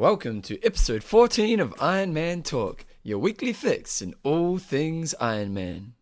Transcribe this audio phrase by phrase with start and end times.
[0.00, 5.52] Welcome to episode 14 of Iron Man Talk, your weekly fix in all things Iron
[5.52, 5.92] Man.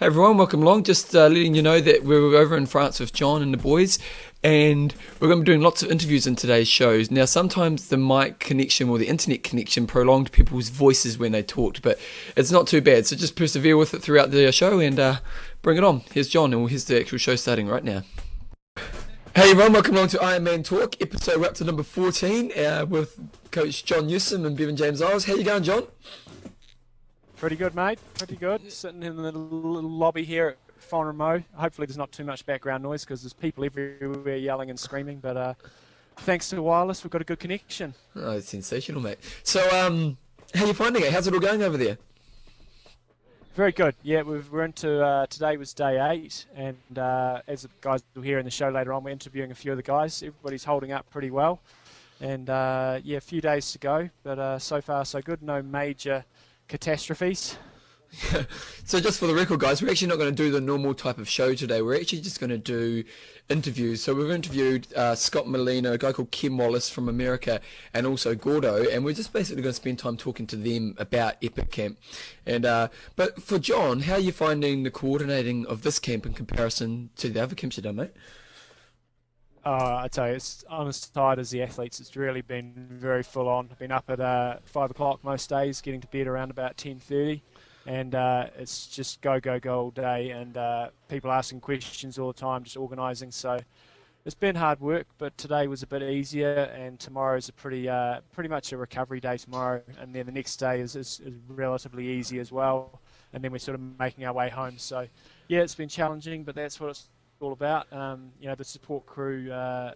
[0.00, 0.84] Hey everyone, welcome along.
[0.84, 3.98] Just uh, letting you know that we're over in France with John and the boys,
[4.42, 7.10] and we're going to be doing lots of interviews in today's shows.
[7.10, 11.82] Now, sometimes the mic connection or the internet connection prolonged people's voices when they talked,
[11.82, 11.98] but
[12.36, 13.06] it's not too bad.
[13.06, 15.16] So just persevere with it throughout the show and uh,
[15.62, 16.02] bring it on.
[16.12, 18.02] Here's John, and here's the actual show starting right now.
[19.36, 22.86] Hey everyone, welcome along to Iron Man Talk, episode we're up to number 14 uh,
[22.88, 23.20] with
[23.52, 25.24] Coach John Newsom and Bevan James Eyles.
[25.24, 25.86] How you going, John?
[27.36, 28.00] Pretty good, mate.
[28.14, 28.72] Pretty good.
[28.72, 31.44] Sitting in the little lobby here at Font Romeu.
[31.54, 35.20] Hopefully, there's not too much background noise because there's people everywhere yelling and screaming.
[35.20, 35.54] But uh,
[36.18, 37.94] thanks to the wireless, we've got a good connection.
[38.16, 39.18] Oh, it's sensational, mate.
[39.44, 40.18] So, um,
[40.52, 41.12] how you finding it?
[41.12, 41.96] How's it all going over there?
[43.54, 43.94] Very good.
[44.02, 48.22] Yeah, we've, we're into uh, today was day eight, and uh, as the guys will
[48.22, 50.22] hear in the show later on, we're interviewing a few of the guys.
[50.22, 51.60] Everybody's holding up pretty well,
[52.20, 55.42] and uh, yeah, a few days to go, but uh, so far so good.
[55.42, 56.24] No major
[56.68, 57.56] catastrophes.
[58.84, 61.18] so just for the record, guys, we're actually not going to do the normal type
[61.18, 61.80] of show today.
[61.80, 63.04] We're actually just going to do
[63.48, 64.02] interviews.
[64.02, 67.60] So we've interviewed uh, Scott Molina, a guy called Kim Wallace from America,
[67.94, 71.36] and also Gordo, and we're just basically going to spend time talking to them about
[71.42, 71.98] Epic Camp.
[72.44, 76.32] And uh, but for John, how are you finding the coordinating of this camp in
[76.32, 78.12] comparison to the other camps you've done, mate?
[79.64, 82.00] Uh, I tell you, it's on as tired as the athletes.
[82.00, 83.68] It's really been very full on.
[83.70, 86.98] I've been up at uh, five o'clock most days, getting to bed around about ten
[86.98, 87.42] thirty,
[87.86, 92.32] and uh, it's just go go go all day, and uh, people asking questions all
[92.32, 93.30] the time, just organising.
[93.30, 93.58] So
[94.24, 98.20] it's been hard work, but today was a bit easier, and tomorrow's a pretty uh,
[98.32, 102.06] pretty much a recovery day tomorrow, and then the next day is, is, is relatively
[102.06, 103.00] easy as well,
[103.32, 104.76] and then we're sort of making our way home.
[104.76, 105.06] So
[105.48, 107.08] yeah, it's been challenging, but that's what it's
[107.40, 107.90] all about.
[107.92, 109.94] Um, you know, the support crew, uh,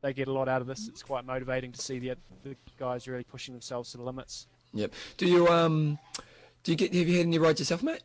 [0.00, 0.88] they get a lot out of this.
[0.88, 4.48] It's quite motivating to see the, the guys really pushing themselves to the limits.
[4.74, 4.92] Yep.
[5.16, 5.98] Do you um,
[6.62, 6.94] do you get?
[6.94, 8.02] Have you had any rides yourself, mate?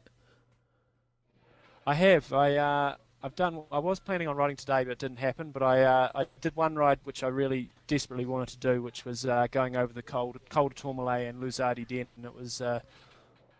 [1.85, 2.33] I have.
[2.33, 3.63] I uh, I've done.
[3.71, 5.51] I was planning on riding today, but it didn't happen.
[5.51, 9.05] But I uh, I did one ride which I really desperately wanted to do, which
[9.05, 12.61] was uh, going over the cold Col de Tourmalet and Luz Ardiden, and it was
[12.61, 12.79] uh,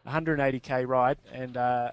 [0.07, 1.91] 180k ride, and uh,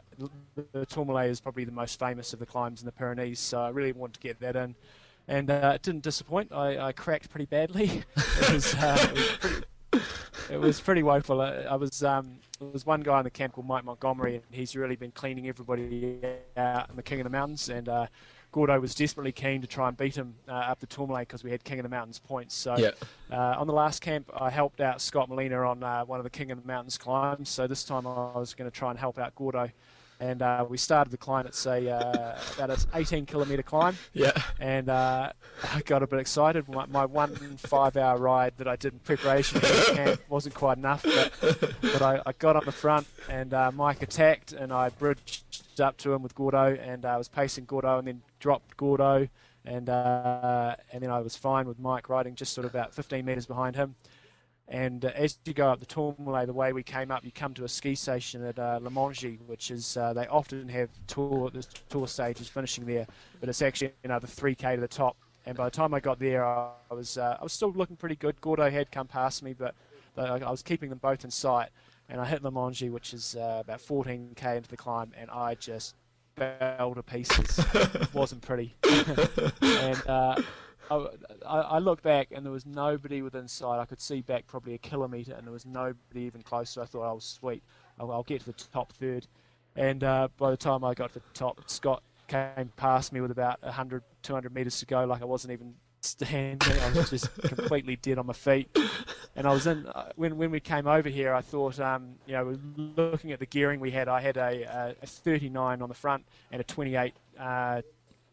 [0.73, 3.39] the Tourmalet is probably the most famous of the climbs in the Pyrenees.
[3.39, 4.75] So I really wanted to get that in,
[5.29, 6.53] and uh, it didn't disappoint.
[6.53, 8.03] I, I, cracked pretty badly.
[8.17, 9.65] it, was, uh, it, was pretty,
[10.51, 11.41] it was pretty woeful.
[11.41, 12.39] I was um,
[12.73, 16.19] was one guy in the camp called Mike Montgomery, and he's really been cleaning everybody
[16.57, 18.07] out in the King of the Mountains, and uh,
[18.53, 21.51] Gordo was desperately keen to try and beat him uh, up the Tourmalet because we
[21.51, 22.55] had King of the Mountains points.
[22.55, 22.91] So yeah.
[23.33, 26.31] uh, on the last camp, I helped out Scott Molina on uh, one of the
[26.31, 27.49] King of the Mountains climbs.
[27.49, 29.69] So this time I was going to try and help out Gordo.
[30.25, 33.95] And uh, we started the climb at say uh, about an 18 kilometre climb.
[34.15, 34.33] Yeah.
[34.59, 35.33] And uh,
[35.75, 36.67] I got a bit excited.
[36.67, 40.79] My, my one five-hour ride that I did in preparation for the camp wasn't quite
[40.79, 45.79] enough, but, but I, I got on the front and Mike attacked, and I bridged
[45.79, 49.29] up to him with Gordo, and I was pacing Gordo, and then dropped Gordo,
[49.67, 53.25] and uh, and then I was fine with Mike riding just sort of about 15
[53.25, 53.95] metres behind him.
[54.69, 57.53] And uh, as you go up the Tourmalet, the way we came up, you come
[57.55, 61.51] to a ski station at uh, La Mongie, which is uh, they often have tour
[61.51, 63.07] the tour stages finishing there,
[63.41, 65.17] but it's actually another 3k to the top.
[65.47, 67.97] And by the time I got there, I, I was uh, I was still looking
[67.97, 68.41] pretty good.
[68.41, 69.75] Gordo had come past me, but
[70.17, 71.69] I was keeping them both in sight.
[72.09, 75.55] And I hit La Mongie, which is uh, about 14k into the climb, and I
[75.55, 75.95] just
[76.37, 77.59] fell to pieces.
[77.75, 78.75] it wasn't pretty.
[79.63, 80.41] and uh,
[80.91, 81.06] I,
[81.47, 83.81] I looked back and there was nobody within sight.
[83.81, 86.71] I could see back probably a kilometre and there was nobody even close.
[86.71, 87.62] So I thought, oh, sweet,
[87.99, 89.27] I'll, I'll get to the top third.
[89.77, 93.31] And uh, by the time I got to the top, Scott came past me with
[93.31, 96.78] about 100, 200 metres to go, like I wasn't even standing.
[96.78, 98.69] I was just completely dead on my feet.
[99.37, 101.35] And I was in uh, when when we came over here.
[101.35, 105.06] I thought, um, you know, looking at the gearing we had, I had a, a
[105.06, 107.82] 39 on the front and a 28 uh,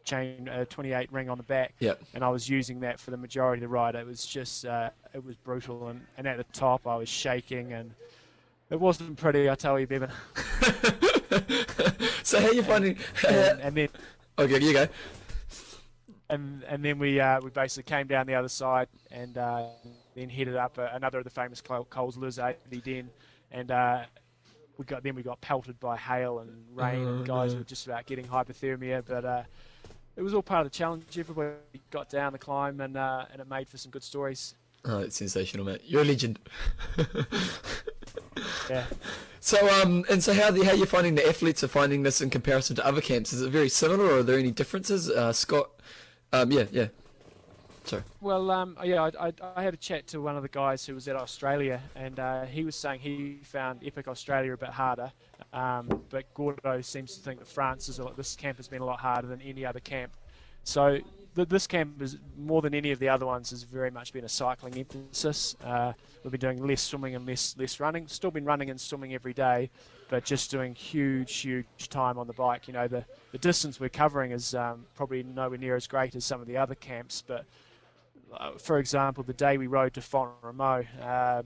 [0.04, 1.74] chain, a 28 ring on the back.
[1.80, 2.02] Yep.
[2.14, 3.96] And I was using that for the majority of the ride.
[3.96, 5.88] It was just, uh, it was brutal.
[5.88, 7.94] And, and at the top, I was shaking and.
[8.70, 10.12] It wasn't pretty, I tell you, Bevan.
[12.24, 12.98] so how are you finding?
[13.28, 13.90] And, and then,
[14.40, 14.88] okay, you go
[16.32, 19.66] and and then we uh, we basically came down the other side and uh,
[20.16, 23.08] then headed up uh, another of the famous Cols Luz Ardiden,
[23.52, 24.04] and uh,
[24.78, 28.06] we got then we got pelted by hail and rain, and guys were just about
[28.08, 29.46] getting hypothermia, but.
[30.16, 31.18] It was all part of the challenge.
[31.18, 31.56] Everybody
[31.90, 34.56] got down the climb, and uh, and it made for some good stories.
[34.84, 35.82] Oh, that's sensational, mate.
[35.86, 36.40] You're a legend.
[38.70, 38.86] Yeah.
[39.40, 42.22] So, um, and so how the, how are you finding the athletes are finding this
[42.22, 43.34] in comparison to other camps?
[43.34, 45.10] Is it very similar, or are there any differences?
[45.10, 45.70] Uh, Scott,
[46.32, 46.88] um, yeah, yeah.
[47.84, 48.04] Sorry.
[48.22, 50.94] Well, um, yeah, I, I, I had a chat to one of the guys who
[50.94, 55.12] was at Australia, and uh, he was saying he found Epic Australia a bit harder.
[55.54, 58.82] Um, but Gordo seems to think that France is a lot, this camp has been
[58.82, 60.14] a lot harder than any other camp.
[60.64, 61.00] So
[61.36, 64.26] th- this camp is more than any of the other ones has very much been
[64.26, 65.56] a cycling emphasis.
[65.64, 65.94] Uh,
[66.24, 68.08] we've been doing less swimming and less less running.
[68.08, 69.70] Still been running and swimming every day,
[70.10, 72.68] but just doing huge huge time on the bike.
[72.68, 76.26] You know the the distance we're covering is um, probably nowhere near as great as
[76.26, 77.46] some of the other camps, but
[78.34, 81.44] uh, for example, the day we rode to Font Romeu, uh,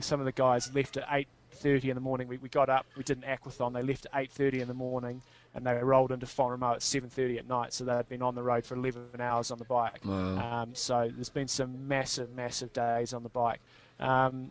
[0.00, 2.28] some of the guys left at 8.30 in the morning.
[2.28, 3.72] We, we got up, we did an aquathon.
[3.72, 5.22] They left at 8.30 in the morning
[5.54, 7.72] and they rolled into Font Romeu at 7.30 at night.
[7.72, 10.00] So they'd been on the road for 11 hours on the bike.
[10.04, 10.62] Wow.
[10.62, 13.60] Um, so there's been some massive, massive days on the bike.
[13.98, 14.50] Um,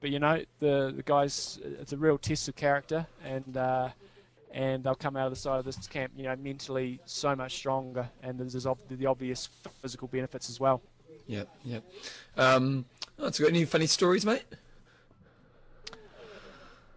[0.00, 3.56] but, you know, the, the guys, it's a real test of character and...
[3.56, 3.88] Uh,
[4.50, 7.54] and they'll come out of the side of this camp, you know, mentally so much
[7.54, 9.50] stronger, and there's the obvious
[9.82, 10.80] physical benefits as well.
[11.28, 11.84] Yep, yep.
[12.36, 12.86] Um,
[13.18, 14.44] oh, that's got any funny stories, mate?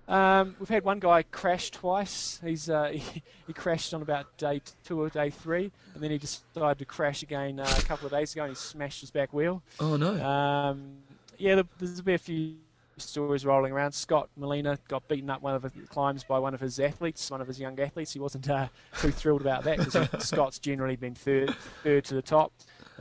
[0.08, 2.40] Um, we've had one guy crash twice.
[2.44, 6.18] He's uh, he, he, crashed on about day two or day three, and then he
[6.18, 9.34] decided to crash again uh, a couple of days ago, and he smashed his back
[9.34, 9.62] wheel.
[9.80, 10.22] Oh no!
[10.26, 10.98] Um,
[11.38, 12.56] yeah, there's been a few
[12.98, 13.92] stories rolling around.
[13.94, 17.42] Scott Molina got beaten up one of the climbs by one of his athletes, one
[17.42, 18.14] of his young athletes.
[18.14, 18.68] He wasn't uh,
[19.00, 22.52] too thrilled about that because Scott's generally been third, third to the top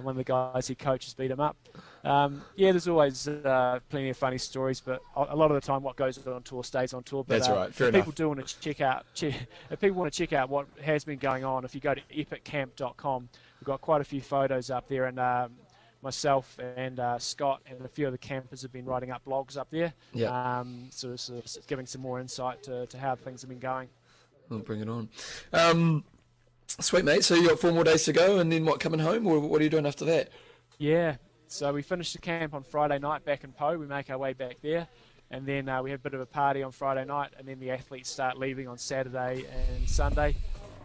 [0.01, 1.57] and one of the guys he coaches beat him up.
[2.05, 5.83] Um, yeah, there's always uh, plenty of funny stories, but a lot of the time,
[5.83, 7.23] what goes on tour stays on tour.
[7.23, 7.75] But, That's uh, right.
[7.75, 8.07] Fair if enough.
[8.07, 9.37] people do want to check out, che-
[9.71, 12.01] if people want to check out what has been going on, if you go to
[12.15, 13.29] epiccamp.com,
[13.61, 15.53] we've got quite a few photos up there, and um,
[16.03, 19.59] myself and uh, Scott and a few of the campers have been writing up blogs
[19.59, 19.93] up there.
[20.15, 20.61] Yeah.
[20.61, 23.59] Um, sort, of, sort of giving some more insight to, to how things have been
[23.59, 23.89] going.
[24.49, 25.11] We'll bring it on.
[25.53, 26.03] Um,
[26.79, 27.25] Sweet mate.
[27.25, 28.81] So you got four more days to go, and then what?
[28.81, 30.31] Coming home, or what are you doing after that?
[30.79, 31.17] Yeah.
[31.49, 33.75] So we finish the camp on Friday night back in Pau.
[33.75, 34.87] We make our way back there,
[35.31, 37.59] and then uh, we have a bit of a party on Friday night, and then
[37.59, 40.37] the athletes start leaving on Saturday and Sunday.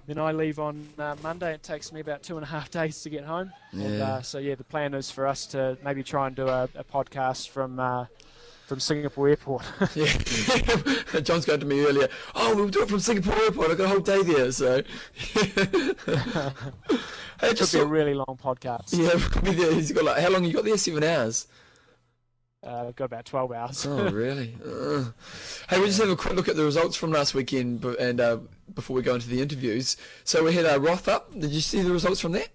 [0.08, 1.54] Then I leave on uh, Monday.
[1.54, 3.52] It takes me about two and a half days to get home.
[3.72, 3.86] Yeah.
[3.86, 6.68] And uh, so yeah, the plan is for us to maybe try and do a,
[6.76, 8.06] a podcast from uh,
[8.66, 9.64] from Singapore Airport.
[9.96, 10.06] yeah,
[11.22, 12.10] John's going to me earlier.
[12.34, 13.72] Oh, we'll do it from Singapore Airport.
[13.72, 14.82] I've got a whole day there, so.
[15.14, 15.54] hey,
[17.44, 18.92] it could be a really long podcast.
[18.92, 20.78] Yeah, he's got like how long you got there?
[20.78, 21.48] Seven hours.
[22.64, 23.86] Uh, got about 12 hours.
[23.86, 24.58] oh, really?
[24.66, 25.04] Uh.
[25.70, 28.40] Hey, we just have a quick look at the results from last weekend, and uh,
[28.74, 29.98] before we go into the interviews.
[30.24, 31.32] So we had uh, Roth up.
[31.40, 32.50] Did you see the results from that?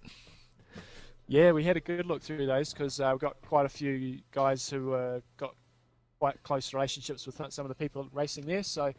[1.29, 4.19] Yeah, we had a good look through those because uh, we've got quite a few
[4.33, 5.55] guys who uh, got
[6.21, 8.63] quite close relationships with some of the people racing there.
[8.63, 8.93] So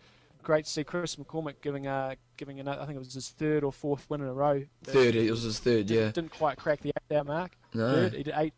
[0.44, 2.82] great to see Chris McCormack giving a giving another.
[2.82, 4.64] I think it was his third or fourth win in a row.
[4.84, 5.86] Third, it was his third.
[5.86, 7.56] Didn't, yeah, didn't quite crack the eight hour mark.
[7.74, 8.54] No, third, he did eight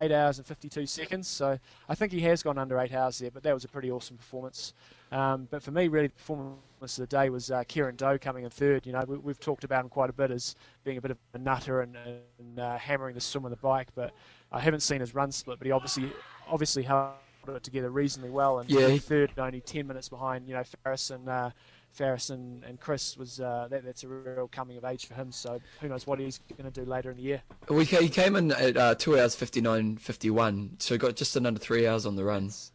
[0.00, 1.28] eight hours and 52 seconds.
[1.28, 1.58] So
[1.88, 4.16] I think he has gone under eight hours there, but that was a pretty awesome
[4.16, 4.74] performance.
[5.12, 8.44] Um, but for me, really, the performance of the day was uh, Kieran Doe coming
[8.44, 8.86] in third.
[8.86, 11.18] You know, we, have talked about him quite a bit as being a bit of
[11.32, 14.12] a nutter and, and uh, hammering the swim on the bike, but
[14.52, 15.58] I haven't seen his run split.
[15.58, 16.12] But he obviously
[16.48, 17.12] obviously held
[17.52, 18.96] it together reasonably well, and yeah.
[18.98, 20.48] third, only 10 minutes behind.
[20.48, 21.28] You know, Faris and.
[21.28, 21.50] Uh,
[21.94, 25.30] Faris and, and Chris was uh, that, that's a real coming of age for him.
[25.30, 27.42] So who knows what he's going to do later in the year.
[27.68, 31.14] We he came in at uh, two hours fifty nine fifty one, so he got
[31.14, 32.46] just under three hours on the run.
[32.46, 32.72] That's,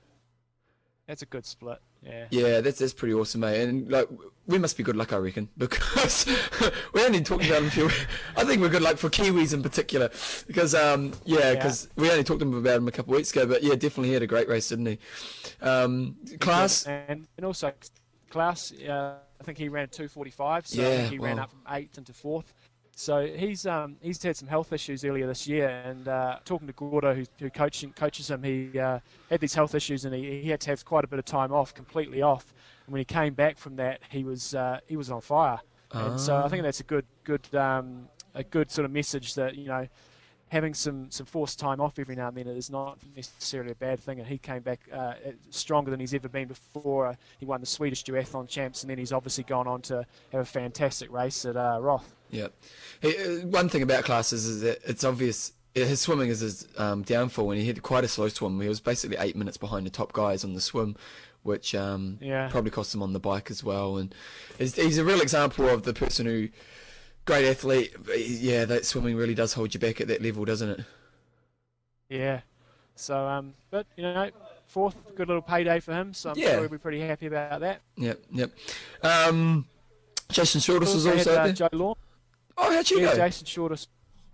[1.10, 1.80] that's, a good split.
[2.02, 2.26] Yeah.
[2.30, 3.62] Yeah, that's that's pretty awesome, mate.
[3.62, 4.08] And like
[4.48, 6.26] we must be good luck, I reckon, because
[6.94, 7.68] we only talked about him.
[7.68, 7.90] A few,
[8.38, 10.10] I think we're good luck for Kiwis in particular,
[10.48, 12.02] because um yeah, because yeah.
[12.02, 13.46] we only talked about him a couple of weeks ago.
[13.46, 15.00] But yeah, definitely he had a great race, didn't he?
[15.62, 17.74] Um, Clas and and also
[18.30, 21.30] Clas, uh, I think he ran 245, so yeah, he well.
[21.30, 22.54] ran up from eighth into fourth.
[23.00, 26.74] So he's um, he's had some health issues earlier this year, and uh, talking to
[26.74, 30.50] Gordo, who, who coaching, coaches him, he uh, had these health issues, and he, he
[30.50, 32.54] had to have quite a bit of time off, completely off.
[32.86, 35.60] And when he came back from that, he was uh, he was on fire.
[35.94, 39.56] And so I think that's a good good um, a good sort of message that
[39.56, 39.88] you know
[40.50, 44.02] having some, some forced time off every now and then is not necessarily a bad
[44.02, 44.20] thing.
[44.20, 45.14] And he came back uh,
[45.52, 47.18] stronger than he's ever been before.
[47.40, 50.46] he won the Swedish duathlon champs, and then he's obviously gone on to have a
[50.46, 52.14] fantastic race at uh, Roth.
[52.30, 52.48] Yeah.
[53.02, 55.54] Hey, uh, one thing about Clas's is that it's obvious.
[55.74, 58.60] His swimming is his um, downfall, and he had quite a slow swim.
[58.60, 60.96] He was basically eight minutes behind the top guys on the swim,
[61.44, 62.50] which um, yeah.
[62.50, 63.98] probably cost him on the bike as well.
[63.98, 64.14] And
[64.58, 66.50] he's, he's a real example of the person who
[67.26, 67.96] great athlete.
[68.18, 70.86] Yeah, that swimming really does hold you back at that level, doesn't it?
[72.10, 72.42] Yeah.
[72.96, 74.30] So, um, but you know,
[74.68, 76.14] fourth, good little payday for him.
[76.14, 76.52] So I'm Yeah.
[76.52, 77.82] sure he'll be pretty happy about that.
[77.98, 78.52] Yep, yep.
[79.04, 79.66] Um,
[80.32, 81.54] Jason Shortis was Also had, uh, there.
[81.54, 81.96] Jo Lawn.
[82.62, 83.28] Oh, how'd you Yeah, go?
[83.28, 83.78] Jason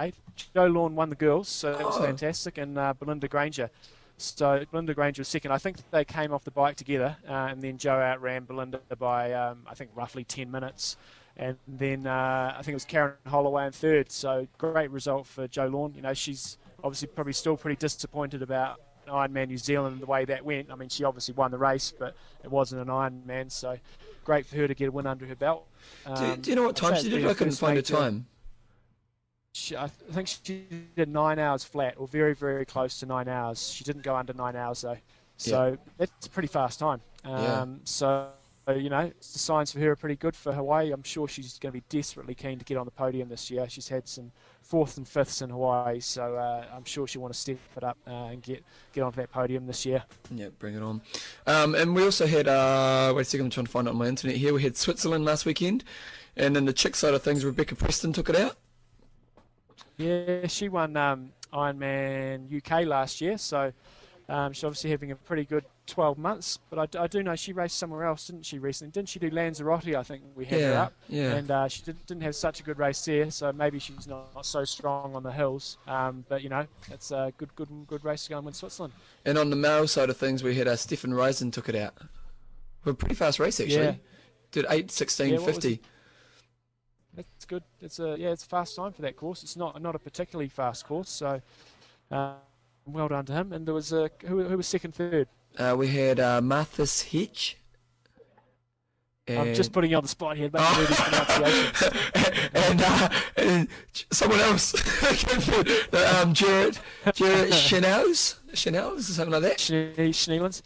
[0.01, 0.20] eighth.
[0.53, 2.01] Jo Lawn won the girls, so that was Oh.
[2.03, 3.70] fantastic, and uh, Belinda Granger.
[4.17, 5.51] So Belinda Granger was second.
[5.51, 9.34] I think they came off the bike together, uh, and then Jo outran Belinda by
[9.34, 10.98] um, I think roughly 10 minutes.
[11.38, 14.10] And then uh, I think it was Karen Holloway in third.
[14.12, 15.94] So great result for Jo Lawn.
[15.94, 20.26] You know, she's obviously probably still pretty disappointed about Ironman New Zealand and the way
[20.26, 20.72] that went.
[20.72, 23.52] I mean, she obviously won the race, but it wasn't an Ironman.
[23.52, 23.78] So
[24.24, 25.68] great for her to get a win under her belt.
[26.06, 27.26] do, Um, do you know what time she did?
[27.26, 28.26] I couldn't find a time.
[29.54, 33.72] she, I think she did nine hours flat, or very, very close to nine hours.
[33.72, 34.98] She didn't go under nine hours though,
[35.38, 37.02] so that's a pretty fast time.
[37.24, 37.66] Um, Yeah.
[37.86, 38.30] So,
[38.74, 40.91] you know, the signs for her are pretty good for Hawaii.
[40.91, 43.67] I'm sure she's going to be desperately keen to get on the podium this year.
[43.69, 44.31] She's had some
[44.63, 47.98] fourths and fifths in Hawaii, so uh, I'm sure she'll want to step it up
[48.07, 50.03] uh, and get get onto that podium this year.
[50.31, 51.01] Yeah, bring it on.
[51.45, 53.98] Um, and we also had, uh, wait a second, I'm trying to find it on
[53.98, 54.53] my internet here.
[54.53, 55.84] We had Switzerland last weekend.
[56.38, 58.57] And then the chick side of things, Rebecca Preston took it out.
[59.98, 63.72] Yeah, she won um, Ironman UK last year, so
[64.27, 66.58] um, she's obviously having a pretty good 12 months.
[66.70, 68.91] But I do know she raced somewhere else, didn't she, recently?
[68.91, 69.96] Didn't she do Lanzarote?
[69.96, 70.94] I think we had her up.
[71.08, 71.36] yeah.
[71.36, 74.34] And uh, she did, didn't have such a good race there, so maybe she's not,
[74.34, 75.77] not so strong on the hills.
[75.88, 78.94] Um, but, you know, it's a good good, good race to go and win Switzerland.
[79.25, 81.94] And on the male side of things, we had uh, Stefan Riesen took it out.
[82.86, 83.84] A pretty fast race, actually.
[83.84, 83.96] Yeah.
[84.51, 85.82] Did 8, 16, Yeah, 50.
[87.15, 87.63] That's good.
[87.82, 89.44] It's a yeah, it's a fast time for that course.
[89.44, 91.41] It's not not a particularly fast course, so
[92.12, 92.34] uh,
[92.86, 93.54] well done to him.
[93.54, 95.27] And there was a who, who was second, third.
[95.58, 97.04] Uh, we had uh, Marthas
[99.27, 99.38] Hitch.
[99.39, 100.86] I'm just putting you on the spot here, making Oh.
[100.86, 102.39] these pronunciations.
[102.53, 103.67] and, uh, and
[104.12, 104.75] someone else,
[106.22, 106.77] um, Jared,
[107.15, 109.58] Jared Chanels, Chanels, or something like that.
[109.58, 110.62] Schne- Schneelands.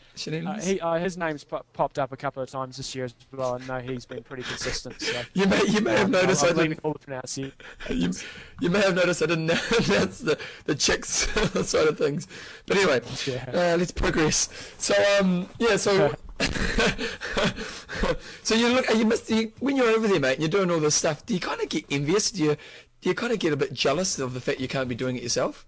[0.45, 3.15] Uh, he, uh, his name's po- popped up a couple of times this year as
[3.31, 3.57] well.
[3.61, 5.01] I know he's been pretty consistent.
[5.01, 6.83] So you may, you may have um, noticed I'm I leaving didn't.
[6.85, 7.53] all the pronunciations.
[7.89, 8.11] You,
[8.59, 11.29] you may have noticed I didn't announce the the chicks
[11.65, 12.27] side of things,
[12.65, 13.45] but anyway, Yeah.
[13.53, 14.49] uh, let's progress.
[14.77, 16.13] So um, yeah, so
[18.43, 20.79] so you look, you must you, when you're over there, mate, and you're doing all
[20.79, 21.25] this stuff.
[21.25, 22.31] Do you kind of get envious?
[22.31, 22.58] Do you
[23.01, 25.15] do you kind of get a bit jealous of the fact you can't be doing
[25.15, 25.65] it yourself?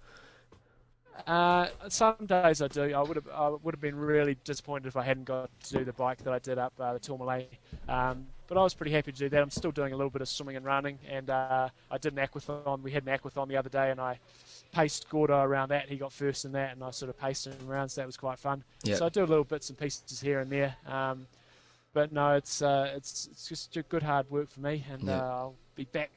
[1.28, 2.94] Uh, some days I do.
[2.94, 5.86] I would have I would have been really disappointed if I hadn't got to do
[5.86, 7.52] the bike that I did up uh, the Tourmalet.
[7.88, 9.42] Um, but I was pretty happy to do that.
[9.42, 12.20] I'm still doing a little bit of swimming and running, and uh, I did an
[12.20, 12.82] aquathon.
[12.82, 14.20] We had an aquathon the other day, and I
[14.74, 15.88] paced Gordo around that.
[15.88, 18.18] He got first in that, and I sort of paced him around, so that was
[18.18, 18.62] quite fun.
[18.84, 18.96] Yeah.
[18.96, 20.76] So I do a little bits and pieces here and there.
[20.86, 21.28] Um,
[21.94, 25.22] but no, it's uh, it's it's just good hard work for me, and Yeah.
[25.22, 26.12] uh, I'll be back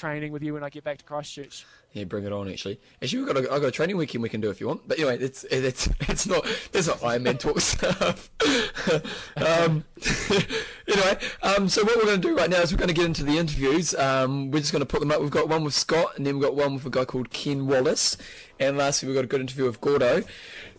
[0.00, 1.66] training with you when I get back to Christchurch.
[1.92, 2.48] Yeah, bring it on.
[2.48, 4.68] Actually, actually, we've got a, I've got a training weekend we can do if you
[4.68, 4.88] want.
[4.88, 8.30] But anyway, it's it's it's not there's not Iron Man talk stuff.
[9.36, 9.84] um,
[10.88, 13.06] anyway, um, so what we're going to do right now is we're going to get
[13.06, 13.94] into the interviews.
[13.94, 15.20] Um, we're just going to put them up.
[15.20, 17.66] We've got one with Scott, and then we've got one with a guy called Ken
[17.66, 18.16] Wallace,
[18.58, 20.22] and lastly we've got a good interview with Gordo.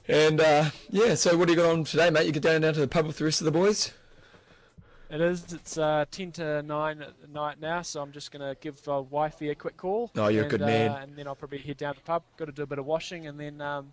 [0.07, 2.25] And uh, yeah, so what do you got on today, mate?
[2.25, 3.91] You get down down to the pub with the rest of the boys.
[5.11, 5.51] It is.
[5.51, 9.49] It's uh, ten to nine at night now, so I'm just gonna give uh, wifey
[9.49, 10.09] a quick call.
[10.15, 10.91] Oh, you're a and, good uh, man.
[11.03, 12.23] and then I'll probably head down to the pub.
[12.37, 13.91] Got to do a bit of washing, and then um,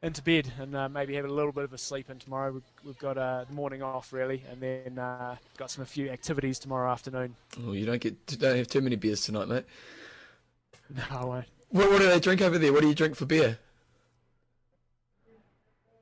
[0.00, 2.52] into bed, and uh, maybe have a little bit of a sleep in tomorrow.
[2.52, 6.08] We've, we've got uh, the morning off really, and then uh, got some a few
[6.08, 7.34] activities tomorrow afternoon.
[7.66, 9.64] Oh, you don't get don't have too many beers tonight, mate.
[10.94, 11.46] No, I won't.
[11.70, 12.72] What, what do they drink over there?
[12.72, 13.58] What do you drink for beer?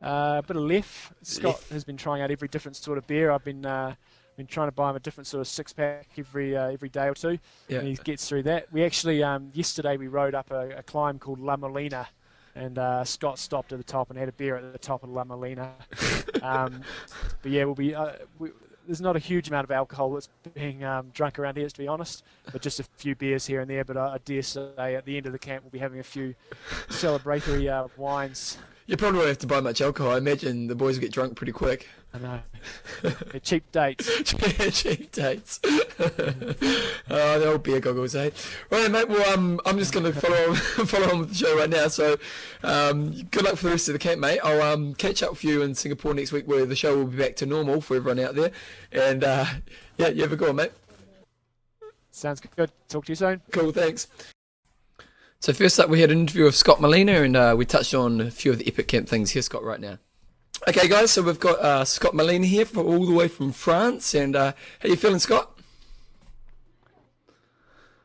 [0.02, 1.12] Uh, a bit of Leffe.
[1.22, 1.68] Scott Lef.
[1.70, 3.30] has been trying out every different sort of beer.
[3.30, 3.94] I've been uh,
[4.36, 7.06] been trying to buy him a different sort of six pack every uh, every day
[7.06, 7.38] or two.
[7.68, 7.80] Yeah.
[7.80, 8.72] and he gets through that.
[8.72, 12.08] We actually um, yesterday we rode up a, a climb called La Molina,
[12.54, 15.10] and uh, Scott stopped at the top and had a beer at the top of
[15.10, 15.72] La Molina.
[16.42, 16.82] um,
[17.42, 17.94] but yeah, we'll be.
[17.94, 18.50] Uh, we,
[18.86, 21.86] there's not a huge amount of alcohol that's being um, drunk around here, to be
[21.86, 23.84] honest, but just a few beers here and there.
[23.84, 26.04] But I, I dare say at the end of the camp we'll be having a
[26.04, 26.34] few
[26.88, 28.58] celebratory uh, wines.
[28.86, 30.12] You probably won't have to buy much alcohol.
[30.12, 31.88] I imagine the boys will get drunk pretty quick.
[32.14, 32.40] I know.
[33.02, 34.06] They're cheap dates.
[34.72, 35.60] Cheap dates.
[35.64, 35.78] oh,
[37.08, 38.30] the old beer goggles, eh?
[38.70, 39.08] Right, mate.
[39.08, 41.88] Well, um, I'm just going to follow on, follow on with the show right now.
[41.88, 42.18] So,
[42.62, 44.40] um, good luck for the rest of the camp, mate.
[44.44, 47.16] I'll um, catch up with you in Singapore next week, where the show will be
[47.16, 48.50] back to normal for everyone out there.
[48.90, 49.46] And uh,
[49.96, 50.72] yeah, you have a good one, mate.
[52.10, 52.70] Sounds good.
[52.88, 53.40] Talk to you soon.
[53.52, 54.08] Cool, thanks.
[55.42, 58.20] So first up, we had an interview with Scott Molina, and uh, we touched on
[58.20, 59.32] a few of the Epic Camp things.
[59.32, 59.98] Here, Scott right now.
[60.68, 64.14] Okay, guys, so we've got uh, Scott Molina here, from, all the way from France,
[64.14, 65.58] and uh, how you feeling, Scott?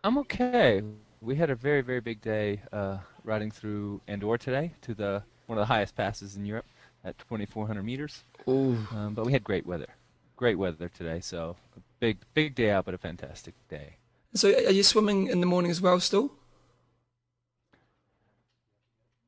[0.03, 0.81] I'm okay.
[1.21, 5.59] We had a very, very big day uh, riding through Andorra today to the one
[5.59, 6.65] of the highest passes in Europe
[7.03, 8.23] at 2,400 meters.
[8.49, 8.79] Ooh.
[8.89, 9.93] Um, but we had great weather,
[10.37, 11.19] great weather today.
[11.19, 13.97] So a big big day out, but a fantastic day.
[14.33, 16.31] So are you swimming in the morning as well still?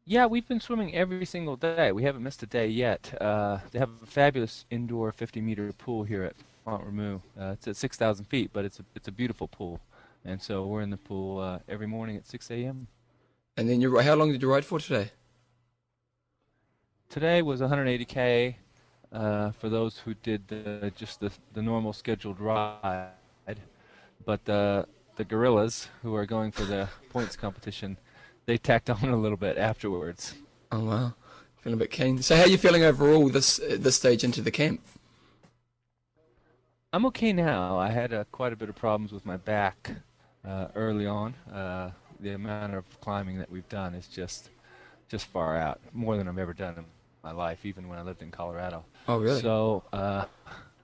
[0.09, 1.91] Yeah, we've been swimming every single day.
[1.91, 3.13] We haven't missed a day yet.
[3.21, 6.33] Uh, they have a fabulous indoor 50-meter pool here at
[6.65, 7.21] Font.
[7.39, 9.79] Uh, it's at 6,000 feet, but it's a it's a beautiful pool,
[10.25, 12.87] and so we're in the pool uh, every morning at 6 a.m.
[13.55, 15.11] And then you how long did you ride for today?
[17.09, 18.55] Today was 180k
[19.13, 23.11] uh, for those who did the, just the the normal scheduled ride,
[24.25, 24.87] but the
[25.17, 27.95] the gorillas who are going for the points competition
[28.49, 30.33] they tacked on a little bit afterwards.
[30.71, 31.13] Oh wow,
[31.61, 32.19] feeling a bit keen.
[32.23, 34.81] So how are you feeling overall this this stage into the camp?
[36.91, 37.77] I'm okay now.
[37.77, 39.91] I had uh, quite a bit of problems with my back
[40.43, 41.35] uh, early on.
[41.53, 44.49] Uh, the amount of climbing that we've done is just
[45.07, 46.85] just far out, more than I've ever done in
[47.23, 48.83] my life, even when I lived in Colorado.
[49.07, 49.41] Oh really?
[49.41, 50.25] So uh,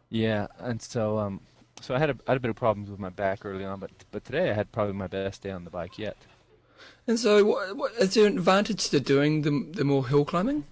[0.09, 1.41] yeah, and so um,
[1.81, 3.79] so I had a, I had a bit of problems with my back early on,
[3.79, 6.15] but but today I had probably my best day on the bike yet.
[7.07, 10.65] And so, what, what, is there an advantage to doing the the more hill climbing?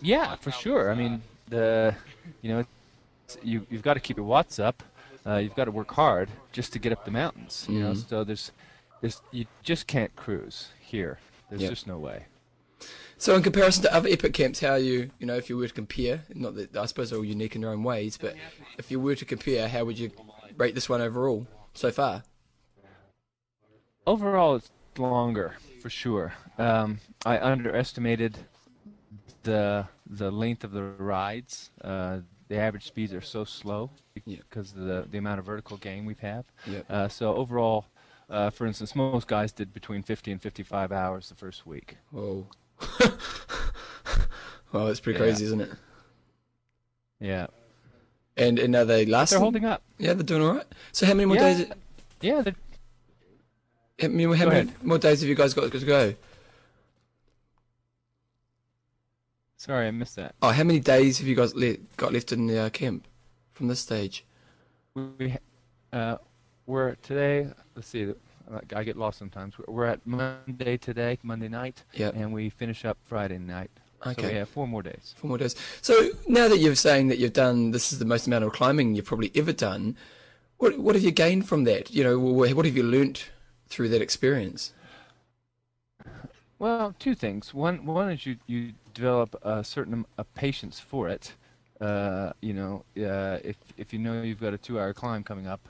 [0.00, 0.90] Yeah, for sure.
[0.90, 1.94] I mean, the
[2.42, 2.64] you know,
[3.42, 4.82] you you've got to keep your watts up.
[5.26, 7.66] Uh, you've got to work hard just to get up the mountains.
[7.68, 8.08] You know, Mhm.
[8.08, 8.50] so there's
[9.00, 11.18] there's you just can't cruise here.
[11.48, 11.70] There's Yep.
[11.70, 12.26] just no way.
[13.18, 15.68] So, in comparison to other epic camps, how are you, you know, if you were
[15.68, 18.34] to compare, not that I suppose they're all unique in their own ways, but
[18.78, 20.10] if you were to compare, how would you
[20.56, 22.24] rate this one overall so far?
[24.06, 26.32] Overall, it's longer for sure.
[26.58, 28.36] Um, I underestimated
[29.42, 31.70] the the length of the rides.
[31.82, 33.90] Uh, the average speeds are so slow
[34.24, 34.38] Yeah.
[34.48, 36.46] because of the the amount of vertical gain we have.
[36.66, 36.86] Yep.
[36.90, 37.86] Uh, so overall,
[38.28, 41.96] uh, for instance, most guys did between 50 and 55 hours the first week.
[42.10, 42.46] Whoa.
[44.72, 45.24] well, that's pretty Yeah.
[45.26, 45.70] crazy, isn't it?
[47.20, 47.48] Yeah,
[48.38, 49.36] And and are they lasting?
[49.36, 49.82] they're holding up.
[49.98, 50.66] Yeah, they're doing all right.
[50.90, 51.54] So, how many more Yeah.
[51.54, 51.66] days?
[52.22, 52.54] Yeah, they're
[54.00, 56.14] How many, how many more days have you guys got to go?
[59.56, 60.34] sorry, I missed that.
[60.40, 63.06] Oh, how many days have you guys le- got left in the uh, camp
[63.52, 64.24] from this stage?
[64.94, 65.36] We
[65.92, 66.16] uh,
[66.66, 67.48] we're today.
[67.74, 68.12] Let's see.
[68.74, 69.54] I get lost sometimes.
[69.68, 72.14] We're at Monday today, Monday night, Yep.
[72.16, 73.70] and we finish up Friday night.
[74.04, 74.22] Okay.
[74.22, 75.14] So we have four more days.
[75.18, 75.54] Four more days.
[75.82, 78.94] So now that you're saying that you've done, this is the most amount of climbing
[78.94, 79.94] you've probably ever done.
[80.56, 81.90] What what have you gained from that?
[81.90, 83.30] You know, what have you learnt
[83.70, 84.74] through that experience?
[86.58, 87.54] Well, two things.
[87.54, 91.34] One, one is you you develop a certain a patience for it.
[91.80, 95.68] Uh, you know, uh, if if you know you've got a two-hour climb coming up,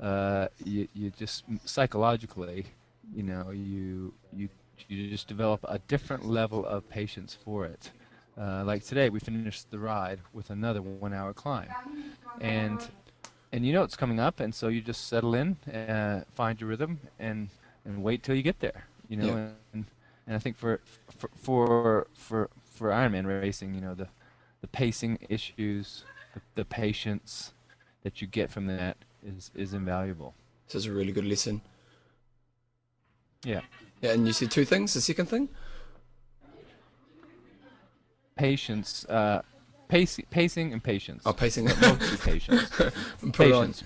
[0.00, 2.66] uh, you you just psychologically,
[3.14, 4.48] you know, you you
[4.88, 7.92] you just develop a different level of patience for it.
[8.36, 11.76] Uh, like today, we finished the ride with another one-hour climb,
[12.40, 12.88] and
[13.54, 16.68] and you know it's coming up, and so you just settle in, uh, find your
[16.68, 17.48] rhythm, and
[17.84, 18.84] and wait till you get there.
[19.08, 19.48] You know, Yeah.
[19.72, 19.84] and
[20.26, 24.08] and I think for for for for, for Ironman racing, you know, the
[24.60, 26.02] the pacing issues,
[26.34, 27.52] the, the patience
[28.02, 30.34] that you get from that is is invaluable.
[30.66, 31.60] This is a really good lesson.
[33.44, 33.60] Yeah,
[34.00, 34.94] Yeah, and you said two things.
[34.94, 35.48] The second thing,
[38.36, 39.42] patience, uh,
[39.88, 41.22] pacing, pacing, and patience.
[41.26, 41.64] oh, pacing.
[41.80, 42.68] Mostly patience.
[43.32, 43.82] Patience.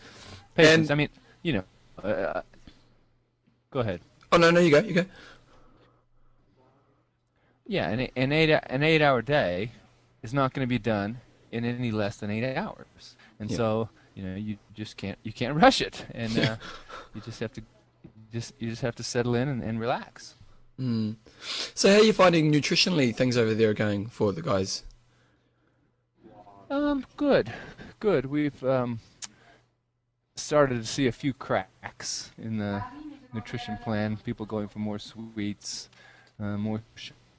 [0.54, 0.78] Patience.
[0.80, 1.08] And- I mean,
[1.42, 1.64] you know.
[2.02, 2.42] Uh,
[3.70, 4.00] go ahead.
[4.32, 5.04] Oh no, no, you go, you go.
[7.66, 9.72] Yeah, an, an eight an eight hour day
[10.22, 11.18] is not going to be done
[11.52, 13.56] in any less than eight hours, and Yeah.
[13.56, 16.56] so you know you just can't you can't rush it, and uh,
[17.14, 17.62] you just have to
[18.32, 20.34] just you just have to settle in and, and relax.
[20.80, 21.16] Mm.
[21.74, 24.84] So, how are you finding nutritionally things over there are going for the guys?
[26.70, 27.52] Um, good,
[27.98, 28.26] good.
[28.26, 29.00] We've um,
[30.36, 32.82] started to see a few cracks in the
[33.32, 34.18] nutrition plan.
[34.18, 35.88] People going for more sweets,
[36.38, 36.82] uh, more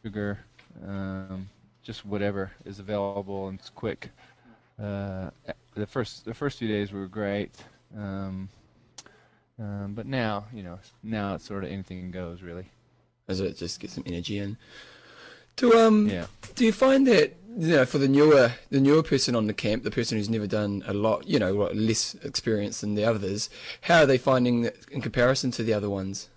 [0.04, 0.40] sugar,
[0.86, 1.48] um,
[1.84, 4.10] just whatever is available and it's quick.
[4.82, 5.30] Uh,
[5.76, 7.52] the first the first few days were great,
[7.96, 8.50] um,
[9.60, 12.66] um, but now you know now it's sort of anything goes really.
[13.28, 14.58] As it just get some energy in.
[15.56, 16.26] Do um Yeah.
[16.56, 19.84] do you find that you know for the newer the newer person on the camp,
[19.84, 23.50] the person who's never done a lot, you know, less experience than the others,
[23.82, 26.30] how are they finding in comparison to the other ones?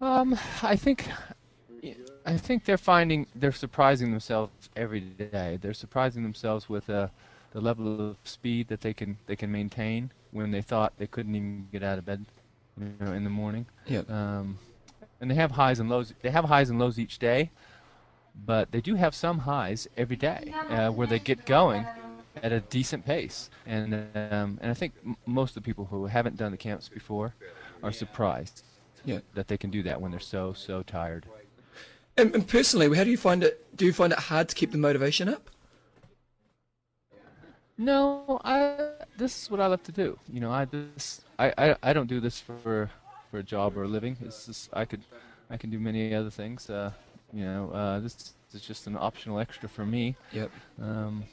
[0.00, 1.08] Um, I think,
[2.24, 5.58] I think they're finding they're surprising themselves every day.
[5.60, 7.08] They're surprising themselves with uh,
[7.52, 11.34] the level of speed that they can they can maintain when they thought they couldn't
[11.34, 12.24] even get out of bed,
[12.78, 13.66] you know, in the morning.
[13.86, 14.10] Yep.
[14.10, 14.58] Um,
[15.20, 16.14] and they have highs and lows.
[16.22, 17.50] They have highs and lows each day,
[18.46, 21.84] but they do have some highs every day uh, where they get going
[22.42, 23.50] at a decent pace.
[23.66, 26.88] And um, and I think m- most of the people who haven't done the camps
[26.88, 27.34] before
[27.82, 28.62] are surprised
[29.04, 29.20] Yeah.
[29.34, 31.26] that they can do that when they're so so tired.
[32.16, 33.76] And, and personally, how do you find it?
[33.76, 35.50] Do you find it hard to keep the motivation up?
[37.76, 38.90] No, I.
[39.16, 40.18] This is what I love to do.
[40.32, 42.90] You know, I this I, I, I don't do this for
[43.30, 44.16] for a job or a living.
[44.24, 45.02] It's just I could
[45.50, 46.68] I can do many other things.
[46.68, 46.90] Uh,
[47.32, 50.16] you know, uh, this is just an optional extra for me.
[50.32, 50.50] Yep.
[50.80, 51.24] Um,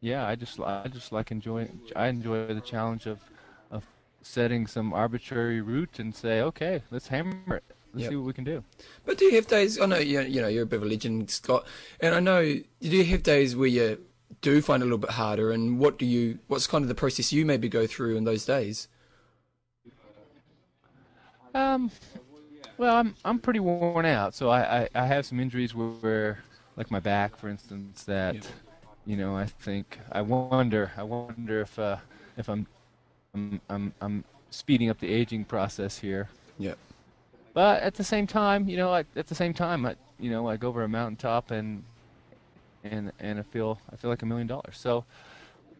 [0.00, 3.18] yeah, I just I just like enjoy I enjoy the challenge of
[3.70, 3.84] of
[4.22, 7.64] setting some arbitrary route and say, okay, let's hammer it.
[7.92, 8.10] Let's Yep.
[8.10, 8.62] see what we can do.
[9.06, 9.80] But do you have days?
[9.80, 11.66] I know you, you know you're a bit of a legend, Scott,
[12.00, 13.98] and I know do you have days where you
[14.42, 15.50] do find it a little bit harder?
[15.50, 16.38] And what do you?
[16.48, 18.88] What's kind of the process you maybe go through in those days?
[21.54, 21.90] Um,
[22.78, 26.44] well, I'm I'm pretty worn out, so I, I, I have some injuries where,
[26.76, 28.44] like my back, for instance, that Yep.
[29.06, 31.98] you know I think I wonder I wonder if uh
[32.36, 32.66] if I'm
[33.34, 36.30] I'm I'm, I'm speeding up the aging process here.
[36.58, 36.78] Yep.
[37.54, 40.48] But at the same time, you know, I, at the same time, I you know
[40.48, 41.84] I go over a mountaintop and
[42.84, 44.78] and and I feel I feel like a million dollars.
[44.78, 45.04] So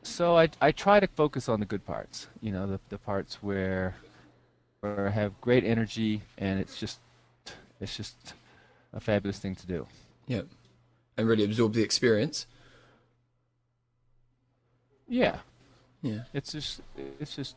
[0.03, 2.29] so I I try to focus on the good parts.
[2.41, 3.97] You know, the the parts where
[4.81, 7.01] where I have great energy and it's just
[7.81, 8.17] it's just
[8.93, 9.87] a fabulous thing to do.
[10.27, 10.47] Yep.
[11.17, 12.47] And really absorb the experience.
[15.09, 15.39] Yeah,
[16.03, 16.25] Yeah.
[16.35, 16.81] it's just
[17.19, 17.57] it's just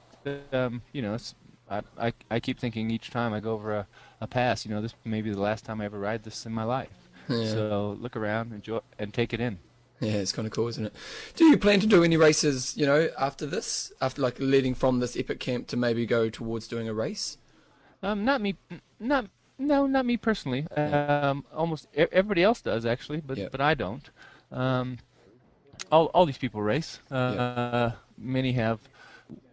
[0.53, 1.35] um, you know it's
[1.69, 3.87] I, I I keep thinking each time I go over a,
[4.21, 6.53] a pass, you know, this may be the last time I ever ride this in
[6.53, 6.89] my life.
[7.27, 7.45] Yeah.
[7.45, 9.59] So look around, enjoy, and take it in.
[10.01, 10.93] Yeah, it's kind of cool, isn't it?
[11.35, 13.93] Do you plan to do any races, you know, after this?
[14.01, 17.37] After like leading from this epic camp to maybe go towards doing a race?
[18.01, 18.55] Um, not me,
[18.99, 19.27] not
[19.59, 20.65] no, not me personally.
[20.75, 23.49] Um, almost everybody else does actually, but Yeah.
[23.51, 24.09] but I don't.
[24.51, 24.97] Um,
[25.91, 26.99] all all these people race.
[27.11, 28.79] Uh, Many have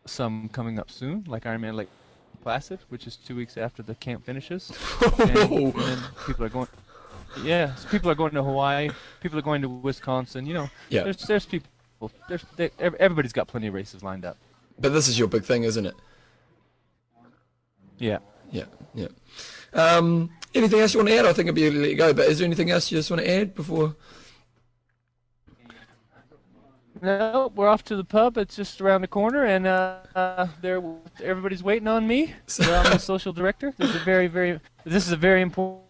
[0.07, 1.89] some coming up soon, like Ironman Lake
[2.43, 4.71] Placid, which is two weeks after the camp finishes.
[5.19, 6.69] and, and people are going.
[7.43, 8.91] Yeah, so people are going to Hawaii.
[9.21, 10.47] People are going to Wisconsin.
[10.47, 11.05] You know, Yeah.
[11.05, 11.69] there's there's people.
[12.29, 14.37] There's there, everybody's got plenty of races lined up.
[14.79, 15.95] But this is your big thing, isn't it?
[17.99, 18.19] Yeah.
[18.51, 18.64] Yeah,
[18.95, 19.09] yeah.
[19.75, 21.27] Um, anything else you want to add?
[21.27, 22.12] I think I'll be let you go.
[22.14, 23.95] But is there anything else you just want to add before?
[27.01, 28.38] No, we're off to the pub.
[28.38, 30.83] It's just around the corner, and uh, uh, there,
[31.23, 32.35] everybody's waiting on me.
[32.47, 33.73] So I'm the social director.
[33.77, 35.83] This is a very, very, this is a very important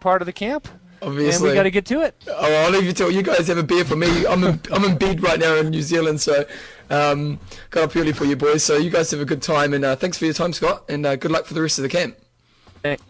[0.00, 0.66] part of the camp,
[1.00, 1.50] and Obviously.
[1.50, 2.14] we got to get to it.
[2.28, 3.14] Oh, I'll leave you to it.
[3.14, 4.26] You guys have a beer for me.
[4.26, 6.44] I'm in, I'm in bed right now in New Zealand, so
[6.90, 7.38] um,
[7.70, 8.64] got up early for you boys.
[8.64, 11.04] So you guys have a good time, and uh, thanks for your time, Scott, and
[11.06, 12.16] uh, good luck for the rest of the camp.
[12.82, 13.00] Thank-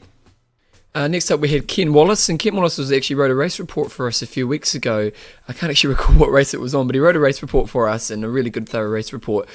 [0.95, 3.59] Uh, next up, we had Ken Wallace, and Ken Wallace was actually wrote a race
[3.61, 5.11] report for us a few weeks ago.
[5.47, 7.71] I can't actually recall what race it was on, but he wrote a race report
[7.71, 9.49] for us, and a really good, thorough race report.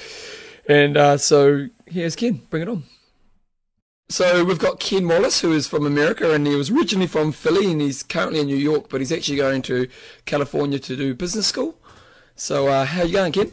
[0.68, 2.40] And uh, so here's Ken.
[2.50, 2.84] Bring it on.
[4.10, 7.72] So we've got Ken Wallace, who is from America, and he was originally from Philly,
[7.72, 9.88] and he's currently in New York, but he's actually going to
[10.26, 11.78] California to do business school.
[12.36, 13.52] So uh, how you going, Ken?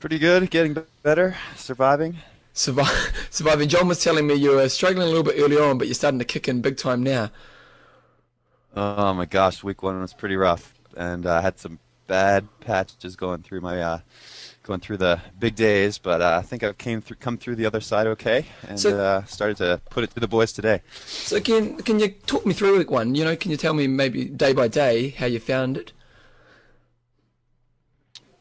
[0.00, 2.16] Pretty good, getting better, surviving.
[2.54, 3.68] Survive, surviving.
[3.68, 6.18] John was telling me you were struggling a little bit early on, but you're starting
[6.20, 7.30] to kick in big time now.
[8.74, 13.42] Oh my gosh, week one was pretty rough, and I had some bad patches going
[13.42, 13.98] through my uh,
[14.64, 15.98] going through the big days.
[15.98, 18.98] But uh, I think I came through, come through the other side okay, and So-
[18.98, 20.82] uh, started to put it to the boys today.
[21.06, 23.14] So can can you talk me through one?
[23.14, 25.92] You know, can you tell me maybe day by day how you found it?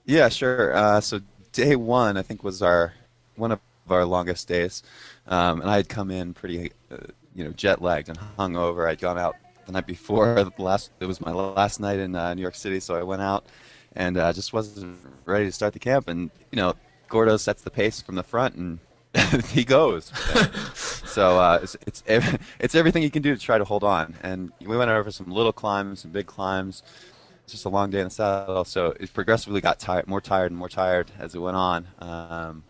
[0.06, 0.76] Yeah, sure.
[0.76, 2.94] Uh, so day one, I think, was our
[3.36, 3.60] one of
[3.90, 4.84] our longest days,
[5.28, 6.98] um, and I had come in pretty, uh,
[7.36, 8.88] you know, jet lagged and hungover.
[8.88, 10.36] I'd gone out the night before.
[10.36, 13.22] The last it was my last night in uh, New York City, so I went
[13.22, 13.46] out
[13.96, 16.08] and uh, just wasn't ready to start the camp.
[16.08, 16.76] And you know,
[17.08, 18.80] Gordo sets the pace from the front, and
[19.50, 20.12] he goes.
[21.06, 24.16] so uh, it's it's ev- it's everything you can do to try to hold on.
[24.24, 26.84] And we went over some little climbs, some big climbs.
[27.44, 30.52] It's just a long day in the saddle, so it progressively got tired, more tired
[30.52, 31.88] and more tired as it went on.
[32.00, 32.64] Um,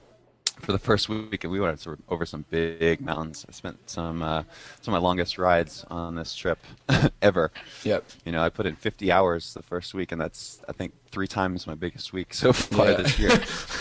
[0.63, 3.45] for the first week, we went over some big mountains.
[3.47, 4.43] I spent some uh,
[4.81, 6.59] some of my longest rides on this trip
[7.21, 7.51] ever.
[7.83, 8.05] Yep.
[8.25, 11.27] You know, I put in 50 hours the first week, and that's I think three
[11.27, 12.97] times my biggest week so far Yeah.
[12.97, 13.31] this year.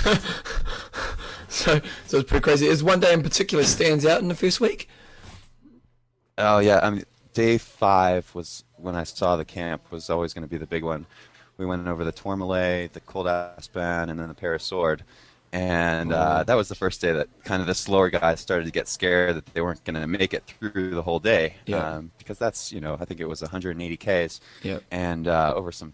[1.48, 2.66] So so it's pretty crazy.
[2.66, 4.88] Is one day in particular stands out in the first week?
[6.38, 10.44] Oh yeah, I mean, day five was when I saw the camp was always going
[10.44, 11.04] to be the big one.
[11.58, 15.02] We went over the Tourmalet, the Col d'Aspin, and then the Peyresourde,
[15.52, 18.70] and uh, that was the first day that kind of the slower guys started to
[18.70, 21.56] get scared that they weren't going to make it through the whole day.
[21.66, 21.96] Yeah.
[21.96, 24.40] Um, because that's you know I think it was 180 Ks.
[24.62, 24.78] Yeah.
[24.90, 25.92] And uh, over some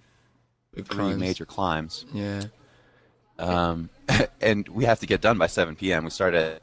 [0.85, 2.05] three major climbs.
[2.13, 2.45] Yeah.
[3.39, 3.91] Um,
[4.41, 6.05] and we have to get done by 7 p.m.
[6.05, 6.61] We started,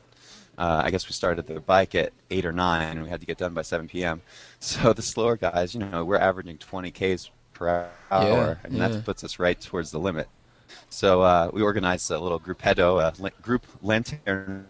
[0.58, 3.26] uh, I guess we started the bike at 8 or 9, and we had to
[3.26, 4.22] get done by 7 p.m.
[4.60, 8.88] So the slower guys, you know, we're averaging 20 Ks per hour, and yeah.
[8.88, 10.28] that puts us right towards the limit.
[10.90, 14.66] So uh, we organized a little gruppetto, a group lanterne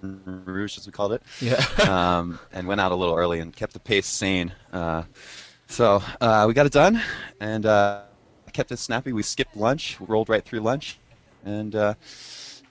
[0.45, 1.63] rouge, as we called it, Yeah.
[1.89, 4.53] um, and went out a little early and kept the pace sane.
[4.73, 5.03] Uh,
[5.67, 7.01] so uh, we got it done,
[7.39, 8.01] and uh,
[8.53, 9.13] kept it snappy.
[9.13, 10.97] We skipped lunch, rolled right through lunch,
[11.43, 11.93] and uh,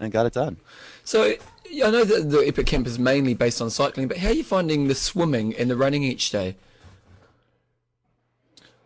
[0.00, 0.56] and got it done.
[1.04, 4.34] So I know that the Epic Camp is mainly based on cycling, but how are
[4.34, 6.56] you finding the swimming and the running each day?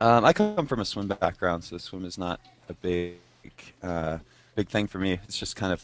[0.00, 3.16] Um, I come from a swim background, so swim is not a big
[3.82, 4.18] uh,
[4.58, 5.20] big thing for me.
[5.22, 5.80] It's just kind of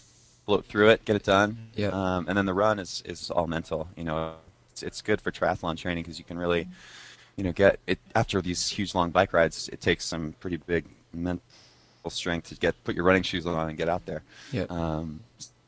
[0.46, 1.56] float through it, get it done.
[1.76, 1.90] Yeah.
[1.90, 3.88] Um, and then the run is, is all mental.
[3.96, 4.34] You know,
[4.72, 6.66] it's, it's good for triathlon training because you can really,
[7.36, 9.68] you know, get it after these huge long bike rides.
[9.72, 11.40] It takes some pretty big mental
[12.08, 14.24] strength to get put your running shoes on and get out there.
[14.50, 14.66] Yeah.
[14.68, 15.20] Um,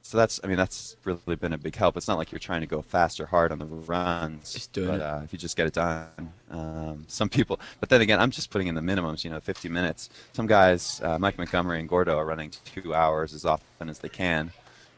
[0.07, 1.97] so that's, I mean, that's really been a big help.
[1.97, 4.53] It's not like you're trying to go fast or hard on the runs.
[4.53, 5.03] Just doing but, it.
[5.03, 6.33] Uh, if you just get it done.
[6.49, 9.25] Um, some people, but then again, I'm just putting in the minimums.
[9.25, 10.11] You know, 50 minutes.
[10.33, 14.09] Some guys, uh, Mike Montgomery and Gordo, are running two hours as often as they
[14.09, 14.53] can.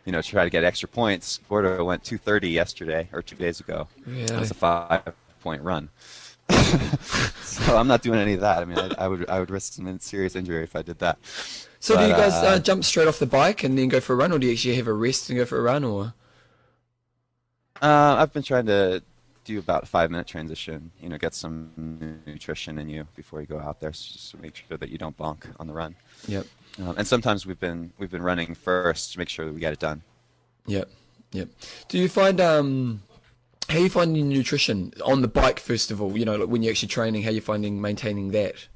[0.05, 1.41] You know, to try to get extra points.
[1.49, 3.89] Gordo went 2:30 yesterday or two days ago.
[4.07, 4.27] Really?
[4.27, 5.89] That's a five-point run.
[7.43, 8.59] so I'm not doing any of that.
[8.59, 11.19] I mean, I, I would I would risk some serious injury if I did that.
[11.81, 14.15] So do you guys uh, uh, jump straight off the bike and then go for
[14.15, 16.15] a run, or do you actually have a rest and go for a run, or?
[17.81, 19.03] Uh, I've been trying to
[19.45, 20.91] do about a five-minute transition.
[21.01, 24.39] You know, get some nutrition in you before you go out there, so just to
[24.39, 25.95] make sure that you don't bonk on the run.
[26.27, 26.47] Yep.
[26.81, 29.73] Um, and sometimes we've been we've been running first to make sure that we get
[29.73, 30.03] it done.
[30.67, 30.89] Yep.
[31.33, 31.49] Yep.
[31.89, 33.03] Do you find um
[33.69, 36.17] how you finding nutrition on the bike first of all?
[36.17, 38.69] You know, like when you're actually training, how you finding maintaining that?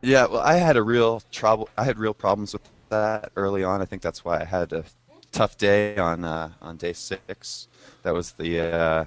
[0.00, 1.68] Yeah, well, I had a real trouble.
[1.78, 3.80] I had real problems with that early on.
[3.80, 4.84] I think that's why I had a
[5.30, 7.68] tough day on uh, on day six.
[8.02, 9.04] That was the uh,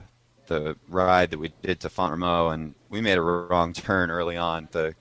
[0.48, 4.38] the ride that we did to Font Romeu, and we made a wrong turn early
[4.38, 4.70] on.
[4.72, 4.96] The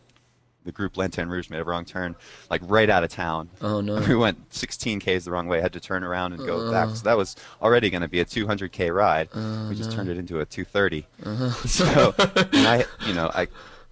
[0.64, 2.16] the group Lanterne Rouge made a wrong turn,
[2.50, 3.48] like right out of town.
[3.61, 4.00] Oh no.
[4.09, 5.61] We went 16 k's the wrong way.
[5.61, 6.88] Had to turn around and go back.
[6.96, 9.29] So that was already going to be a 200 k ride.
[9.68, 11.07] we just turned it into a 230.
[11.66, 12.14] So,
[12.53, 13.48] and I, you know, I,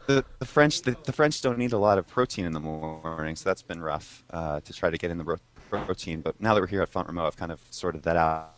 [0.07, 3.37] the, the French, the, the French don't eat a lot of protein in the morning,
[3.37, 5.37] so that's been rough uh, to try to get in the ro-
[5.71, 6.21] protein.
[6.21, 8.55] But now that we're here at Font Romeu, I've kind of sorted that out,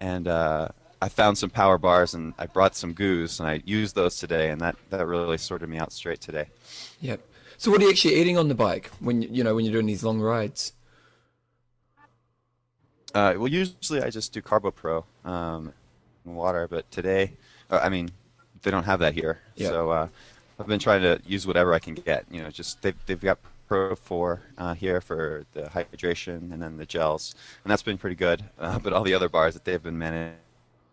[0.00, 0.68] and uh,
[1.02, 4.50] I found some power bars and I brought some goos and I used those today,
[4.50, 6.46] and that that really sorted me out straight today.
[7.00, 7.20] Yep.
[7.58, 9.72] So what are you actually eating on the bike when you you know when you're
[9.72, 10.72] doing these long rides?
[13.14, 15.72] Uh, well, usually I just do Carbo Pro um,
[16.26, 17.32] water, but today,
[17.70, 18.10] uh, I mean,
[18.62, 19.38] they don't have that here.
[19.54, 19.68] Yeah.
[19.68, 20.08] So uh,
[20.60, 22.26] I've been trying to use whatever I can get.
[22.30, 23.38] You know, just they've they've got
[23.68, 28.16] Pro 4 uh, here for the hydration and then the gels, and that's been pretty
[28.16, 28.44] good.
[28.58, 30.36] Uh, but all the other bars that they've been managed.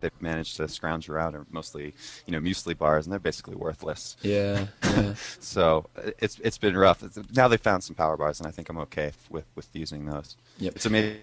[0.04, 1.94] They've managed to scrounge around are mostly,
[2.26, 4.18] you know, muesli bars, and they're basically worthless.
[4.22, 4.68] Yeah.
[4.84, 5.16] Yeah.
[5.40, 5.86] So
[6.20, 7.00] it's it's been rough.
[7.36, 10.36] Now they found some power bars, and I think I'm okay with with using those.
[10.60, 10.76] Yep.
[10.76, 11.22] It's amazing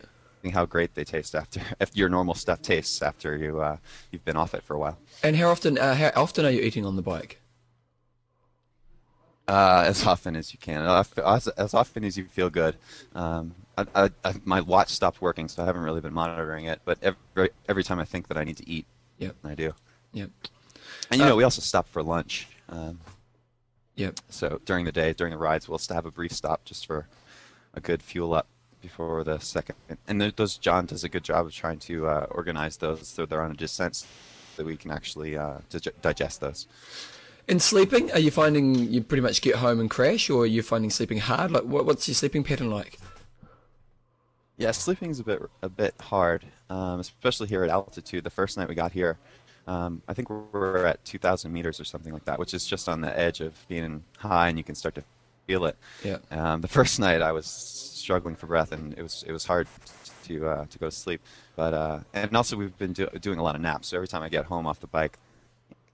[0.54, 3.76] how great they taste after if your normal stuff tastes after you uh,
[4.10, 4.98] you've been off it for a while.
[5.22, 7.38] and how often uh, how often are you eating on the bike?
[9.48, 10.80] Uh, as often as you can,
[11.18, 12.76] as, as often as you feel good.
[13.16, 13.52] Um,
[13.94, 16.80] I, I, my watch stopped working, so I haven't really been monitoring it.
[16.84, 18.86] But every every time I think that I need to eat,
[19.18, 19.36] Yep.
[19.44, 19.74] I do.
[20.12, 20.30] Yep.
[21.10, 22.48] And you know, Uh, we also stop for lunch.
[22.68, 22.98] Um,
[23.96, 24.20] Yep.
[24.30, 27.06] So during the day, during the rides, we'll have a brief stop just for
[27.74, 28.46] a good fuel up
[28.80, 29.76] before the second.
[30.08, 33.42] And those John does a good job of trying to uh, organize those so they're
[33.42, 34.06] on a descent so
[34.56, 35.58] that we can actually uh,
[36.00, 36.66] digest those.
[37.48, 40.62] And sleeping, are you finding you pretty much get home and crash, or are you
[40.62, 41.50] finding sleeping hard?
[41.50, 42.98] Like, what, what's your sleeping pattern like?
[44.60, 48.24] Yeah, sleeping is a bit a bit hard, um, especially here at altitude.
[48.24, 49.16] The first night we got here,
[49.66, 53.00] um, I think we're at 2,000 meters or something like that, which is just on
[53.00, 55.04] the edge of being high, and you can start to
[55.46, 55.78] feel it.
[56.04, 56.18] Yeah.
[56.30, 59.66] Um, the first night I was struggling for breath, and it was it was hard
[60.24, 61.22] to uh, to go to sleep.
[61.56, 63.88] But uh, and also we've been do- doing a lot of naps.
[63.88, 65.16] So every time I get home off the bike,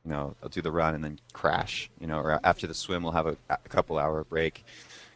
[0.05, 1.88] you know, I'll do the run and then crash.
[2.00, 4.64] You know, or after the swim, we'll have a, a couple hour break,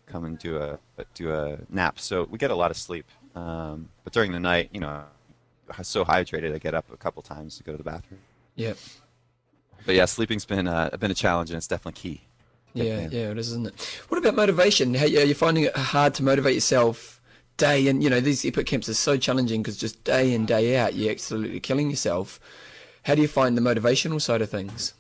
[0.07, 0.79] come and do a
[1.15, 1.99] do a nap.
[1.99, 3.07] So we get a lot of sleep.
[3.35, 5.03] Um, but during the night, you know,
[5.77, 8.21] I'm so hydrated, I get up a couple times to go to the bathroom.
[8.57, 8.77] Yep.
[9.87, 12.21] But yeah, sleeping's been uh, been a challenge, and it's definitely key.
[12.75, 13.31] Yeah, Yeah.
[13.31, 13.81] it is, isn't it?
[14.09, 14.95] What about motivation?
[14.95, 17.21] How are you finding it hard to motivate yourself
[17.61, 20.79] day and you know these epic camps are so challenging because just day in day
[20.79, 22.41] out you're absolutely killing yourself.
[23.05, 24.95] How do you find the motivational side of things?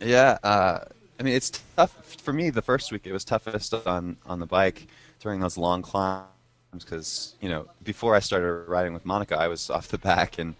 [0.00, 0.80] Yeah, uh,
[1.18, 1.92] I mean it's tough
[2.22, 2.50] for me.
[2.50, 4.86] The first week it was toughest on on the bike
[5.22, 6.26] during those long climbs
[6.72, 10.54] because you know before I started riding with Monica, I was off the back and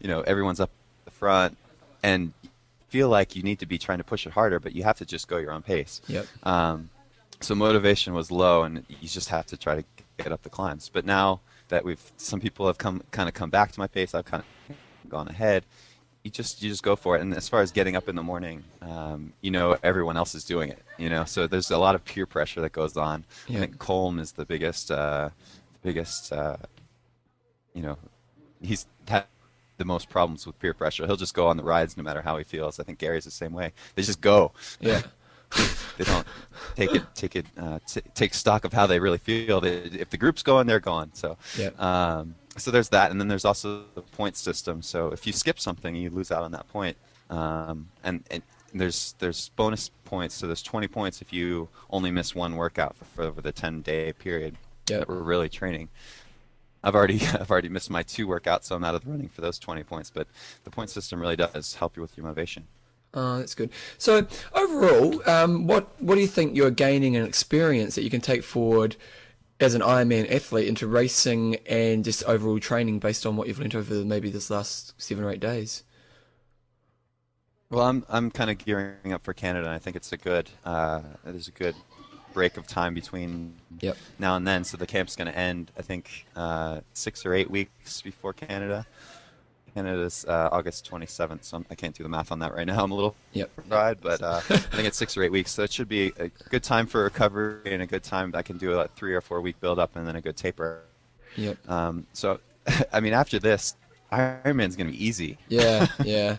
[0.00, 0.70] you know everyone's up
[1.04, 1.56] the front
[2.02, 2.32] and
[2.88, 5.04] feel like you need to be trying to push it harder, but you have to
[5.04, 6.00] just go your own pace.
[6.06, 6.26] Yep.
[6.44, 6.90] Um,
[7.40, 9.84] so motivation was low, and you just have to try to
[10.18, 10.90] get up the climbs.
[10.92, 14.14] But now that we've some people have come kind of come back to my pace,
[14.14, 14.76] I've kind of
[15.08, 15.64] gone ahead.
[16.24, 17.20] You just you just go for it.
[17.20, 20.42] And as far as getting up in the morning, um, you know everyone else is
[20.42, 20.82] doing it.
[20.96, 23.24] You know, so there's a lot of peer pressure that goes on.
[23.46, 23.58] Yeah.
[23.58, 25.28] I think Colm is the biggest, uh,
[25.82, 26.56] biggest, uh,
[27.74, 27.98] you know,
[28.62, 29.26] he's had
[29.76, 31.06] the most problems with peer pressure.
[31.06, 32.80] He'll just go on the rides no matter how he feels.
[32.80, 33.72] I think Gary's the same way.
[33.94, 34.52] They just go.
[34.80, 35.02] Yeah.
[35.98, 36.26] they don't
[36.74, 39.60] take it take it uh, t- take stock of how they really feel.
[39.60, 41.10] They, if the group's going, they're gone.
[41.14, 41.70] So Yeah.
[41.78, 44.80] um, so there's that, and then there's also the point system.
[44.82, 46.96] So if you skip something, you lose out on that point.
[47.30, 50.34] Um, and, and there's there's bonus points.
[50.34, 53.82] So there's 20 points if you only miss one workout for, for over the 10
[53.82, 54.56] day period
[54.88, 54.98] Yeah.
[54.98, 55.88] that we're really training.
[56.82, 59.40] I've already I've already missed my two workouts, so I'm out of the running for
[59.40, 60.10] those 20 points.
[60.10, 60.28] But
[60.64, 62.66] the point system really does help you with your motivation.
[63.14, 63.70] Oh, that's good.
[63.96, 68.20] So overall, um, what what do you think you're gaining in experience that you can
[68.20, 68.96] take forward
[69.60, 73.76] as an Ironman athlete into racing and just overall training based on what you've learned
[73.76, 75.84] over maybe this last seven or eight days?
[77.70, 80.50] Well, I'm I'm kind of gearing up for Canada, and I think it's a good
[80.64, 81.76] uh, there's a good
[82.32, 83.96] break of time between Yep.
[84.18, 84.64] now and then.
[84.64, 88.84] So the camp's going to end, I think, uh, six or eight weeks before Canada.
[89.74, 92.80] Canada's uh, August 27th, so I'm, I can't do the math on that right now.
[92.84, 93.50] I'm a little Yep.
[93.68, 96.28] fried, but uh, I think it's six or eight weeks, so it should be a
[96.50, 98.32] good time for recovery and a good time.
[98.34, 100.82] I can do a three or four week build up and then a good taper.
[101.36, 101.68] Yep.
[101.68, 102.38] Um, so,
[102.92, 103.74] I mean, after this,
[104.12, 105.38] Ironman's going to be easy.
[105.48, 105.88] Yeah.
[106.04, 106.36] Yeah.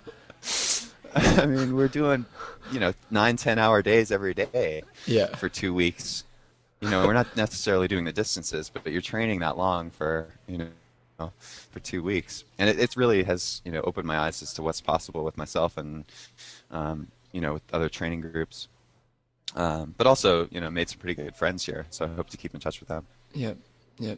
[1.16, 2.26] I mean, we're doing,
[2.72, 5.28] you know, nine, ten hour days every day Yeah.
[5.36, 6.24] for two weeks.
[6.82, 10.28] You know, we're not necessarily doing the distances, but, but you're training that long for,
[10.48, 10.68] you know,
[11.18, 12.44] for two weeks.
[12.58, 15.38] And it, it really has, you know, opened my eyes as to what's possible with
[15.38, 16.06] myself and,
[16.72, 18.68] um, you know, with other training groups.
[19.56, 22.38] Um, but also, you know, made some pretty good friends here, so I hope to
[22.38, 23.06] keep in touch with them.
[23.34, 23.54] Yeah,
[24.00, 24.16] yeah.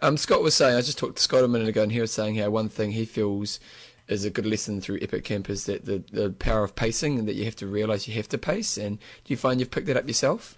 [0.00, 2.12] Um, Scott was saying, I just talked to Scott a minute ago, and he was
[2.12, 3.58] saying how one thing he feels
[4.06, 7.28] is a good lesson through Epic Camp is that the, the power of pacing and
[7.28, 8.78] that you have to realize you have to pace.
[8.78, 10.56] And do you find you've picked that up yourself?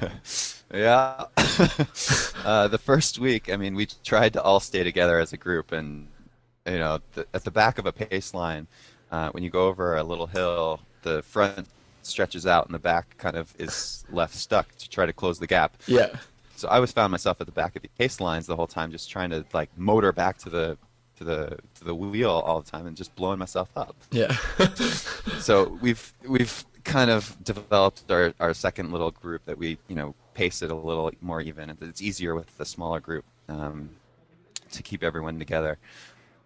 [0.72, 1.26] Yeah.
[2.44, 5.70] uh, the first week, I mean, we tried to all stay together as a group,
[5.70, 6.08] and
[6.66, 8.66] you know, the, at the back of a pace line,
[9.12, 11.68] uh, when you go over a little hill, the front
[12.02, 15.46] stretches out, and the back kind of is left stuck to try to close the
[15.46, 15.76] gap.
[15.86, 16.16] Yeah.
[16.56, 18.90] So I was found myself at the back of the pace lines the whole time,
[18.90, 20.76] just trying to like motor back to the
[21.18, 23.94] to the to the wheel all the time, and just blowing myself up.
[24.10, 24.36] Yeah.
[25.38, 30.14] so we've we've kind of developed our, our second little group that we you know
[30.34, 31.76] pace it a little more even.
[31.80, 33.90] It's easier with the smaller group um,
[34.72, 35.78] to keep everyone together.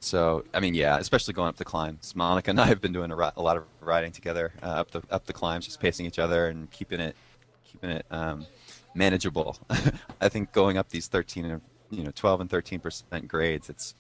[0.01, 2.15] So I mean, yeah, especially going up the climbs.
[2.15, 4.91] Monica and I have been doing a, ri- a lot of riding together uh, up
[4.91, 7.17] the up the climbs, just pacing each other and keeping it
[7.65, 8.47] keeping it um,
[8.95, 9.57] manageable.
[10.21, 13.95] I think going up these 13 and you know 12 and 13 percent grades, it's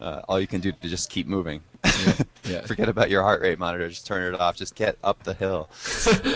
[0.00, 1.60] uh, all you can do to just keep moving.
[2.44, 2.60] yeah.
[2.66, 3.88] Forget about your heart rate monitor.
[3.88, 4.56] Just turn it off.
[4.56, 5.68] Just get up the hill.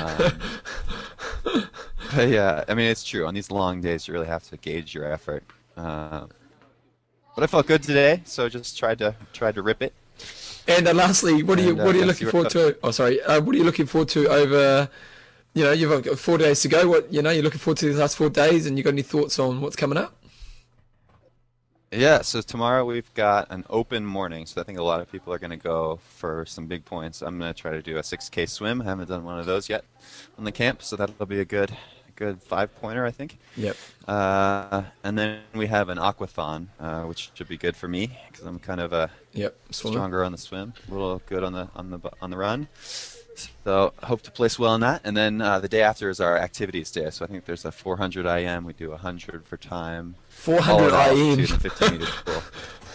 [0.01, 1.65] Um,
[2.15, 3.27] but yeah, I mean it's true.
[3.27, 5.45] On these long days, you really have to gauge your effort.
[5.77, 6.27] Uh,
[7.35, 9.95] but I felt good today, so just tried to tried to rip it.
[10.69, 12.77] And uh, lastly, what are you And, uh, what are you looking forward to?
[12.83, 13.23] Oh, sorry.
[13.23, 14.89] Uh, what are you looking forward to over?
[15.55, 16.89] You know, you've got four days to go.
[16.89, 19.03] What you know, you're looking forward to these last four days, and you got any
[19.03, 20.15] thoughts on what's coming up?
[21.92, 25.33] Yeah, so tomorrow we've got an open morning, so I think a lot of people
[25.33, 27.20] are going to go for some big points.
[27.20, 28.81] I'm going to try to do a 6K swim.
[28.81, 29.85] I haven't done one of those yet
[30.38, 31.76] on the camp, so that'll be a good,
[32.14, 33.38] good five pointer, I think.
[33.56, 33.77] Yep.
[34.06, 38.46] Uh, and then we have an aquathon, uh, which should be good for me because
[38.46, 39.56] I'm kind of a Yep.
[39.73, 39.94] Swimmer.
[39.94, 42.69] stronger on the swim, a little good on the on the on the run.
[43.65, 45.00] So hope to place well in that.
[45.02, 47.10] And then uh, the day after is our activities day.
[47.10, 48.65] So I think there's a 400 IM.
[48.65, 50.17] We do 100 for time.
[50.41, 51.19] Four all hundred at IM.
[51.19, 52.43] altitude and 15 meters pool.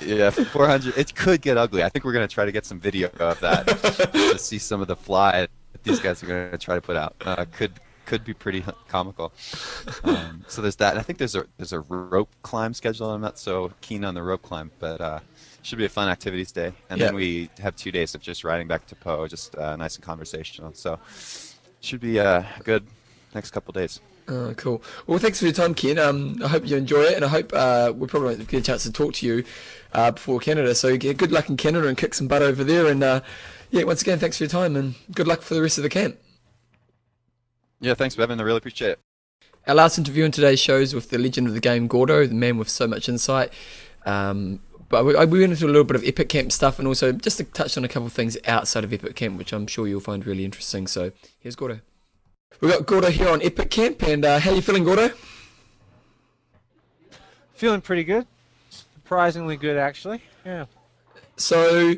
[0.02, 0.98] Yeah, 400.
[0.98, 1.84] It could get ugly.
[1.84, 3.66] I think we're going to try to get some video of that
[4.14, 5.42] to see some of the fly
[5.72, 7.16] that these guys are going to try to put out.
[7.26, 7.72] Uh, could
[8.06, 9.32] could be pretty comical.
[10.04, 10.92] Um, so there's that.
[10.92, 13.10] And I think there's a there's a rope climb schedule.
[13.12, 15.20] I'm not so keen on the rope climb, but uh,
[15.64, 16.72] should be a fun activities day.
[16.90, 17.08] And Yeah.
[17.08, 20.04] then we have two days of just riding back to Pau, just uh, nice and
[20.04, 20.74] conversational.
[20.74, 21.00] So
[21.82, 22.86] should be uh, a good
[23.34, 24.02] next couple days.
[24.28, 24.82] Oh, cool.
[25.06, 26.00] Well, thanks for your time, Ken.
[26.00, 28.64] Um, I hope you enjoy it, and I hope uh, we probably won't get a
[28.64, 29.44] chance to talk to you
[29.94, 30.74] uh, before Canada.
[30.74, 32.88] So yeah, good luck in Canada and kick some butt over there.
[32.88, 33.22] And uh,
[33.70, 35.90] yeah, once again, thanks for your time, and good luck for the rest of the
[35.90, 36.18] camp.
[37.80, 38.40] Yeah, thanks, Bevan.
[38.40, 39.00] I really appreciate it.
[39.68, 42.34] Our last interview in today's show is with the legend of the game, Gordo, the
[42.34, 43.52] man with so much insight.
[44.06, 44.60] Um,
[44.90, 47.38] but we, we went into a little bit of Epic Camp stuff and also just
[47.38, 50.00] to touch on a couple of things outside of Epic Camp, which I'm sure you'll
[50.00, 50.88] find really interesting.
[50.88, 51.82] So here's Gordo.
[52.62, 55.10] We've got Gordo here on Epic Camp, and uh, how are you feeling, Gordo?
[57.54, 58.26] Feeling pretty good.
[58.70, 60.22] Surprisingly good, actually.
[60.46, 60.66] Yeah.
[61.36, 61.96] So,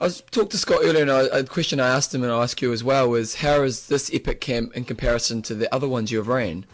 [0.00, 2.42] I was talked to Scott earlier, and I, a question I asked him, and I'll
[2.42, 5.88] ask you as well, was how is this Epic Camp in comparison to the other
[5.88, 6.66] ones you've ran?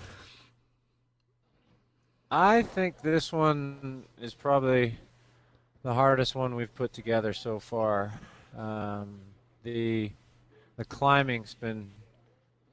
[2.32, 4.96] I think this one is probably
[5.82, 8.12] the hardest one we've put together so far.
[8.56, 9.20] Um,
[9.62, 10.10] the
[10.76, 11.90] the climbing's been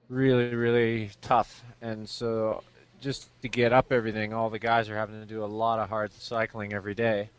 [0.09, 1.63] really, really tough.
[1.81, 2.63] And so
[3.01, 5.89] just to get up everything, all the guys are having to do a lot of
[5.89, 7.29] hard cycling every day.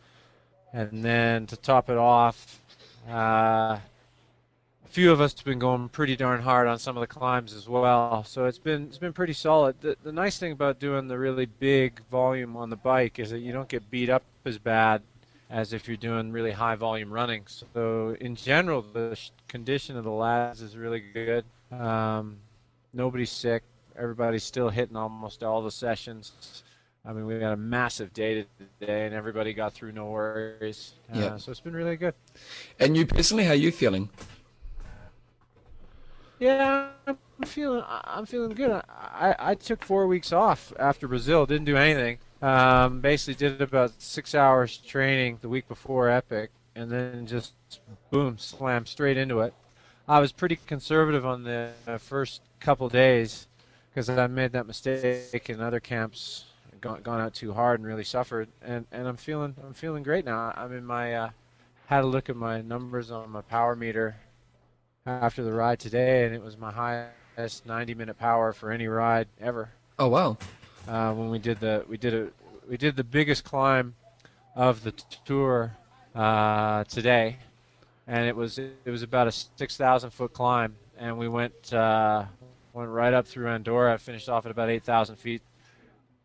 [0.72, 2.60] And then to top it off,
[3.08, 3.78] uh,
[4.88, 7.54] a few of us have been going pretty darn hard on some of the climbs
[7.54, 8.24] as well.
[8.24, 9.80] So it's been it's been pretty solid.
[9.80, 13.40] The, the nice thing about doing the really big volume on the bike is that
[13.40, 15.02] you don't get beat up as bad
[15.50, 17.44] as if you're doing really high volume running.
[17.46, 21.44] So in general, the condition of the lads is really good.
[21.70, 22.36] Um,
[22.92, 23.62] nobody's sick.
[23.96, 26.62] Everybody's still hitting almost all the sessions.
[27.04, 28.46] I mean, we had a massive day
[28.80, 30.92] today, and everybody got through no worries.
[31.14, 31.36] Uh, yeah.
[31.36, 32.14] So it's been really good.
[32.78, 34.10] And you personally, how are you feeling?
[36.38, 37.16] Yeah, I'm
[37.46, 37.82] feeling.
[37.86, 38.70] I'm feeling good.
[38.88, 41.46] I, I took four weeks off after Brazil.
[41.46, 42.18] Didn't do anything.
[42.42, 47.54] Um, basically, did about six hours training the week before Epic, and then just
[48.10, 49.54] boom, slammed straight into it.
[50.08, 53.46] I was pretty conservative on the uh, first couple days
[53.90, 56.46] because I made that mistake in other camps,
[56.80, 58.48] gone, gone out too hard and really suffered.
[58.62, 60.54] And, and I'm feeling I'm feeling great now.
[60.56, 61.30] I'm in my uh,
[61.86, 64.16] had a look at my numbers on my power meter
[65.04, 69.68] after the ride today, and it was my highest 90-minute power for any ride ever.
[69.98, 70.38] Oh wow!
[70.86, 72.28] Uh, when we did the we did a
[72.66, 73.94] we did the biggest climb
[74.56, 74.92] of the
[75.26, 75.76] tour
[76.14, 77.36] uh, today
[78.08, 82.24] and it was it was about a 6,000 foot climb, and we went uh,
[82.72, 85.42] went right up through Andorra, finished off at about 8,000 feet,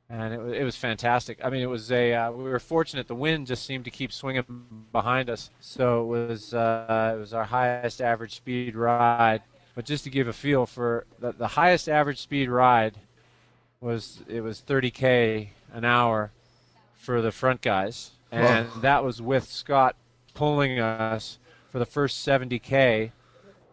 [0.09, 1.39] and it was it was fantastic.
[1.43, 3.07] I mean, it was a uh, we were fortunate.
[3.07, 4.45] The wind just seemed to keep swinging
[4.93, 9.41] behind us, so it was uh, it was our highest average speed ride.
[9.75, 12.95] But just to give a feel for the, the highest average speed ride
[13.81, 16.31] was it was 30k an hour
[16.95, 19.97] for the front guys, and that was with Scott
[20.33, 21.39] pulling us
[21.73, 23.11] for the first 70k,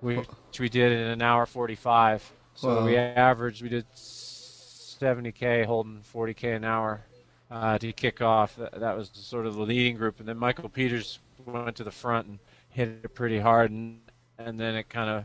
[0.00, 2.32] which we did in an hour 45.
[2.54, 2.86] So wow.
[2.86, 7.02] we averaged, we did 70k holding 40k an hour
[7.50, 8.56] uh, to kick off.
[8.56, 11.90] That, that, was sort of the leading group, and then Michael Peters went to the
[11.90, 12.38] front and
[12.70, 14.00] hit it pretty hard, and
[14.38, 15.24] and then it kind of,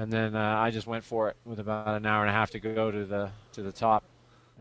[0.00, 2.50] and then uh, I just went for it with about an hour and a half
[2.52, 4.02] to go to the to the top.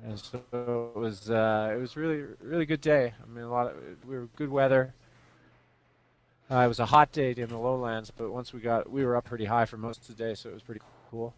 [0.06, 3.14] And so it was uh, it was really really good day.
[3.24, 4.94] I mean a lot of we were good weather.
[6.54, 9.16] Uh, it was a hot day in the lowlands, but once we got, we were
[9.16, 11.34] up pretty high for most of the day, so it was pretty cool.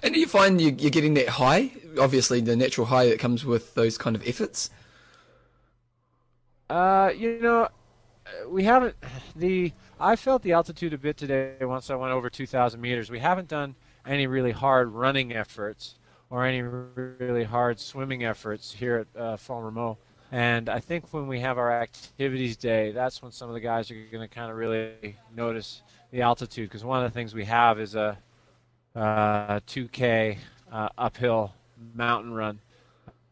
[0.00, 1.72] And do you find you, are getting that high?
[1.98, 4.70] Obviously, the natural high that comes with those kind of efforts.
[6.70, 7.68] Uh, you know,
[8.46, 8.94] we haven't
[9.36, 9.72] the.
[9.98, 13.10] I felt the altitude a bit today once I went over 2,000 meters.
[13.10, 13.74] We haven't done
[14.06, 15.96] any really hard running efforts
[16.30, 19.96] or any really hard swimming efforts here at uh, Romeu.
[20.34, 23.88] And I think when we have our activities day, that's when some of the guys
[23.92, 26.68] are going to kind of really notice the altitude.
[26.68, 28.18] Because one of the things we have is a
[28.96, 30.36] uh, 2K
[30.72, 31.54] uh, uphill
[31.94, 32.58] mountain run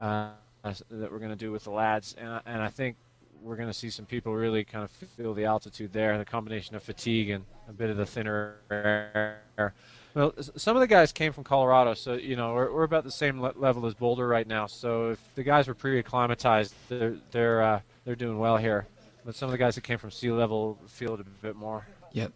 [0.01, 0.31] uh,
[0.63, 2.15] that we're going to do with the lads.
[2.21, 2.95] And, and I think
[3.43, 6.77] we're going to see some people really kind of feel the altitude there, the combination
[6.77, 9.75] of fatigue and a bit of the thinner air.
[10.15, 13.11] Well, some of the guys came from Colorado, so you know we're, we're about the
[13.11, 14.67] same le- level as Boulder right now.
[14.67, 18.87] So if the guys were pre-acclimatized, they're they're uh, they're doing well here.
[19.25, 21.87] But some of the guys that came from sea level feel it a bit more.
[22.13, 22.33] Yep.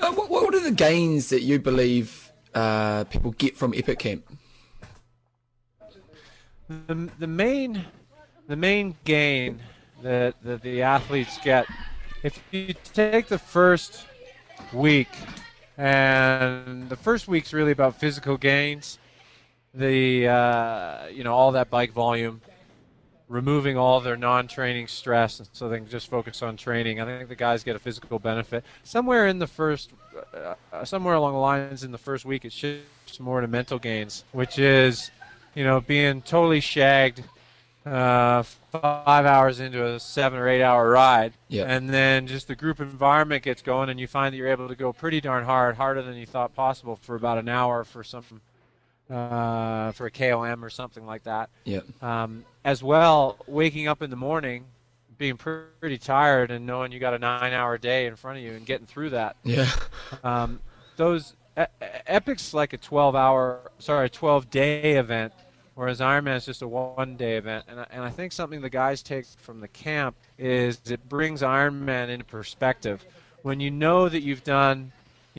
[0.00, 4.24] Uh, what, what are the gains that you believe uh, people get from Epic Camp?
[6.68, 7.84] The, the main
[8.46, 9.60] the main gain
[10.02, 11.66] that, that the athletes get
[12.22, 14.06] if you take the first
[14.72, 15.08] week
[15.78, 18.98] and the first week's really about physical gains.
[19.74, 22.40] The uh, you know all that bike volume,
[23.28, 27.00] removing all their non-training stress, so they can just focus on training.
[27.00, 28.64] I think the guys get a physical benefit.
[28.82, 29.90] Somewhere in the first,
[30.34, 34.24] uh, somewhere along the lines in the first week, it shifts more to mental gains,
[34.32, 35.10] which is
[35.58, 37.24] you know, being totally shagged
[37.86, 41.64] uh, five hours into a seven or eight hour ride, Yeah.
[41.64, 44.74] and then just the group environment gets going, and you find that you're able to
[44.74, 48.24] go pretty darn hard, harder than you thought possible for about an hour for some
[49.10, 51.48] uh, for a KOM or something like that.
[51.64, 51.80] Yeah.
[52.02, 54.66] Um, as well, waking up in the morning,
[55.16, 58.52] being pr- pretty tired, and knowing you got a nine-hour day in front of you,
[58.52, 59.36] and getting through that.
[59.44, 59.70] Yeah.
[60.22, 60.60] Um,
[60.96, 61.34] those
[62.06, 65.32] Epic's like a 12-hour, sorry, a 12-day event,
[65.78, 67.66] whereas Ironman is just a one-day event.
[67.68, 71.40] And I, and I think something the guys take from the camp is it brings
[71.40, 73.06] Ironman into perspective.
[73.42, 74.90] When you know that you've done,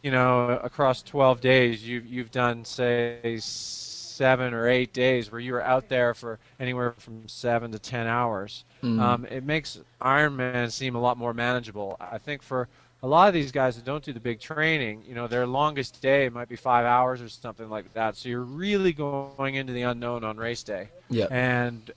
[0.02, 5.52] you know, across 12 days, you've you've done say seven or eight days where you
[5.52, 8.64] were out there for anywhere from seven to 10 hours.
[8.82, 8.98] Mm.
[8.98, 11.98] Um, it makes Ironman seem a lot more manageable.
[12.00, 12.70] I think for
[13.02, 16.02] a lot of these guys that don't do the big training, you know, their longest
[16.02, 18.18] day might be five hours or something like that.
[18.18, 20.90] So you're really going into the unknown on race day.
[21.10, 21.28] Yeah.
[21.32, 21.92] And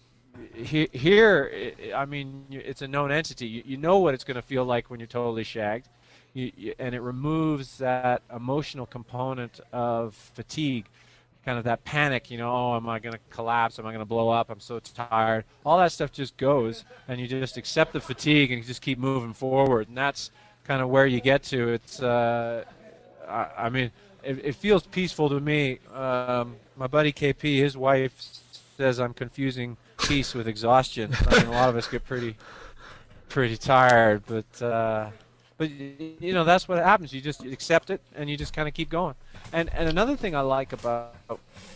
[0.55, 3.47] he, here, i mean, it's a known entity.
[3.47, 5.89] You, you know what it's going to feel like when you're totally shagged.
[6.35, 10.87] You, you, and it removes that emotional component of fatigue,
[11.45, 13.79] kind of that panic, you know, oh, am I going to collapse?
[13.79, 14.51] Am I going to blow up?
[14.51, 15.45] I'm so tired.
[15.67, 18.99] All that stuff just goes, and you just accept the fatigue and you just keep
[18.99, 19.89] moving forward.
[19.89, 20.31] And that's
[20.65, 21.69] kind of where you get to.
[21.69, 22.65] It's, uh,
[23.29, 23.91] I, I mean,
[24.23, 25.79] it, it feels peaceful to me.
[25.95, 28.13] Um, my buddy KP, his wife
[28.77, 31.15] says I'm confusing peace with exhaustion.
[31.29, 32.37] I mean, a lot of us get pretty,
[33.29, 34.63] pretty tired, but.
[34.63, 35.11] Uh,
[35.59, 37.13] but you know that's what happens.
[37.13, 39.15] You just accept it and you just kind of keep going.
[39.53, 41.15] And and another thing I like about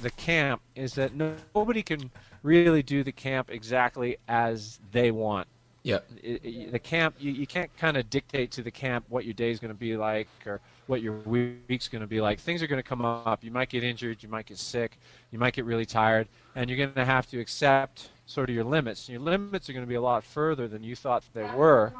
[0.02, 2.10] the camp is that nobody can
[2.42, 5.46] really do the camp exactly as they want.
[5.86, 6.00] Yeah.
[6.20, 9.34] It, it, the camp you, you can't kind of dictate to the camp what your
[9.34, 12.40] day is going to be like or what your week's going to be like.
[12.40, 13.44] Things are going to come up.
[13.44, 14.22] You might get injured.
[14.22, 14.98] You might get sick.
[15.30, 16.26] You might get really tired,
[16.56, 19.08] and you're going to have to accept sort of your limits.
[19.08, 21.92] Your limits are going to be a lot further than you thought they were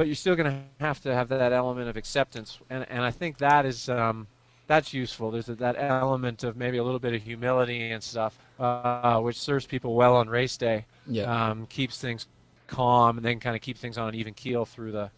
[0.00, 3.10] but you're still going to have to have that element of acceptance, and and I
[3.10, 4.26] think that is um,
[4.66, 5.30] that's useful.
[5.30, 9.38] There's a, that element of maybe a little bit of humility and stuff, uh, which
[9.38, 10.86] serves people well on race day.
[11.06, 11.24] Yeah.
[11.24, 12.28] Um, keeps things
[12.70, 15.10] calm, and then kind of keep things on an even keel through the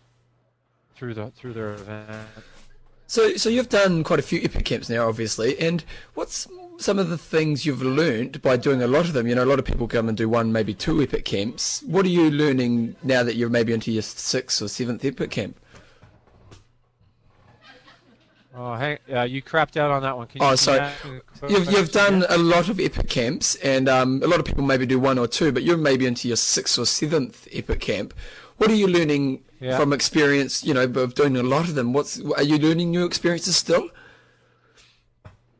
[0.96, 2.26] through the through their event.
[3.07, 5.59] So, so you've done quite a few epic camps now, obviously.
[5.59, 5.84] And
[6.14, 6.48] what's
[6.78, 9.26] some of the things you've learned by doing a lot of them?
[9.26, 11.82] You know, a lot of people come and do one, maybe two epic camps.
[11.82, 15.59] What are you learning now that you're maybe into your sixth or seventh epic camp?
[18.55, 20.26] Oh, hey, uh, you crapped out on that one.
[20.26, 20.76] Can you Oh, sorry.
[20.78, 24.26] you ask me the You've, you've done a lot of epic camps, and um, a
[24.26, 26.84] lot of people maybe do one or two, but you're maybe into your sixth or
[26.84, 28.12] seventh epic camp.
[28.59, 29.78] What are you learning Yeah.
[29.78, 30.62] from experience?
[30.62, 31.94] You know, of doing a lot of them.
[31.94, 33.88] What's are you learning new experiences still?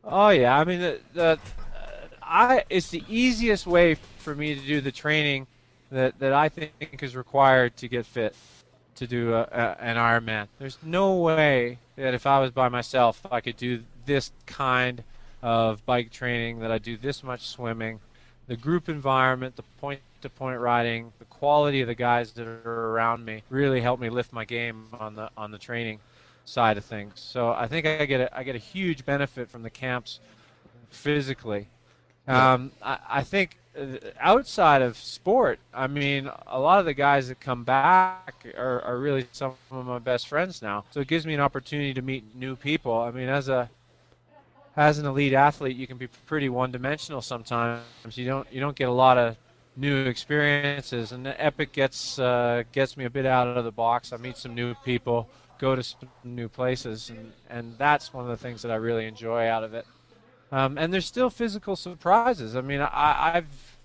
[0.03, 1.35] Oh yeah, I mean the, the uh,
[2.21, 5.47] I it's the easiest way for me to do the training
[5.91, 6.71] that that I think
[7.01, 8.35] is required to get fit
[8.95, 10.47] to do a, a, an Ironman.
[10.59, 15.03] There's no way that if I was by myself I could do this kind
[15.41, 17.99] of bike training that I do this much swimming,
[18.47, 22.91] the group environment, the point to point riding, the quality of the guys that are
[22.91, 25.99] around me really helped me lift my game on the on the training
[26.45, 27.13] side of things.
[27.15, 30.19] So I think I get a, I get a huge benefit from the camps
[30.89, 31.67] physically.
[32.27, 33.57] Um, I, I think
[34.19, 38.97] outside of sport, I mean, a lot of the guys that come back are, are
[38.97, 40.85] really some of my best friends now.
[40.91, 42.93] So it gives me an opportunity to meet new people.
[42.93, 43.69] I mean, as a
[44.75, 47.83] as an elite athlete, you can be pretty one-dimensional sometimes.
[48.11, 49.37] You don't you don't get a lot of
[49.75, 54.13] new experiences, and Epic gets uh, gets me a bit out of the box.
[54.13, 58.29] I meet some new people, go to some new places, and and that's one of
[58.29, 59.85] the things that I really enjoy out of it.
[60.53, 62.55] Um, and there's still physical surprises.
[62.55, 63.77] I mean, I, I've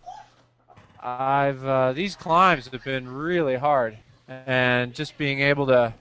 [1.02, 3.96] I've uh, these climbs have been really hard,
[4.28, 5.94] and just being able to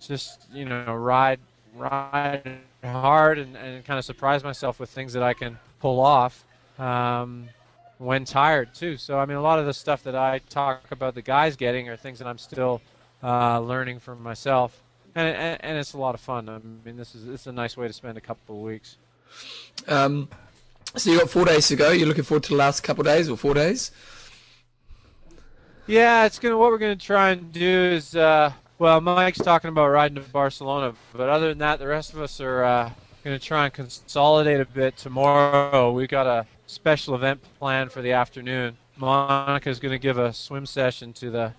[0.00, 1.40] just you know ride
[1.74, 6.44] ride hard and, and kind of surprise myself with things that I can pull off
[6.78, 7.48] um,
[7.96, 8.98] when tired too.
[8.98, 11.88] So I mean, a lot of the stuff that I talk about the guys getting
[11.88, 12.82] are things that I'm still
[13.22, 14.78] uh, learning from myself,
[15.14, 16.50] and, and and it's a lot of fun.
[16.50, 18.98] I mean, this is is a nice way to spend a couple of weeks.
[19.88, 20.28] Um,
[20.96, 21.90] so you got four days to go.
[21.90, 23.90] You're looking forward to the last couple days or four days?
[25.86, 26.56] Yeah, it's gonna.
[26.56, 30.94] What we're gonna try and do is, uh, well, Mike's talking about riding to Barcelona,
[31.12, 32.90] but other than that, the rest of us are uh,
[33.24, 35.90] gonna try and consolidate a bit tomorrow.
[35.92, 38.76] We've got a special event planned for the afternoon.
[38.96, 41.52] Monica's gonna give a swim session to the,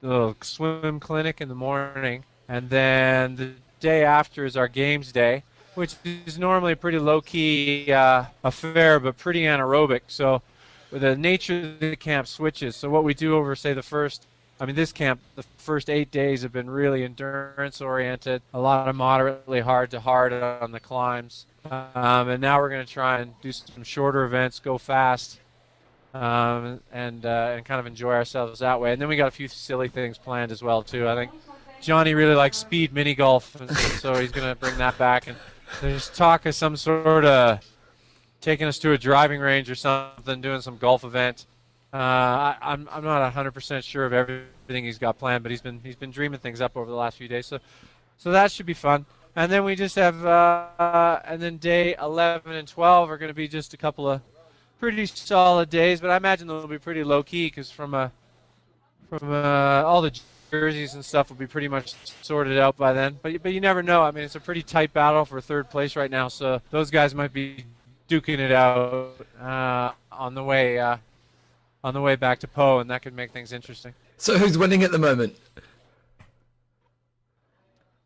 [0.00, 5.12] the little swim clinic in the morning, and then the day after is our games
[5.12, 5.44] day.
[5.76, 10.00] Which is normally a pretty low key uh, affair, but pretty anaerobic.
[10.08, 10.42] So
[10.90, 12.74] the nature of the camp switches.
[12.74, 14.26] So what we do over, say, the first,
[14.58, 18.88] I mean, this camp, the first eight days have been really endurance oriented, a lot
[18.88, 21.46] of moderately hard to hard on the climbs.
[21.70, 25.40] Um, and now we're going to try and do some shorter events, go fast,
[26.14, 28.92] um, and uh, and kind of enjoy ourselves that way.
[28.92, 31.08] And then we got a few silly things planned as well too.
[31.08, 31.32] I think
[31.82, 33.56] Johnny really likes speed mini golf,
[34.00, 35.26] so he's going to bring that back.
[35.26, 35.36] And
[35.80, 37.60] there's talk of some sort of
[38.40, 41.46] taking us to a driving range or something, doing some golf event.
[41.92, 45.80] Uh, I, I'm I'm not 100% sure of everything he's got planned, but he's been
[45.82, 47.46] he's been dreaming things up over the last few days.
[47.46, 47.58] So
[48.18, 49.06] so that should be fun.
[49.34, 53.34] And then we just have uh, and then day 11 and 12 are going to
[53.34, 54.20] be just a couple of
[54.80, 58.12] pretty solid days, but I imagine they'll be pretty low key because from a
[59.08, 60.18] from uh, all the
[60.50, 63.18] jerseys and stuff will be pretty much sorted out by then.
[63.22, 64.02] But but you never know.
[64.02, 67.14] I mean, it's a pretty tight battle for third place right now, so those guys
[67.14, 67.64] might be
[68.08, 70.96] duking it out uh, on the way uh,
[71.82, 73.94] on the way back to Pau, and that could make things interesting.
[74.16, 75.36] So who's winning at the moment?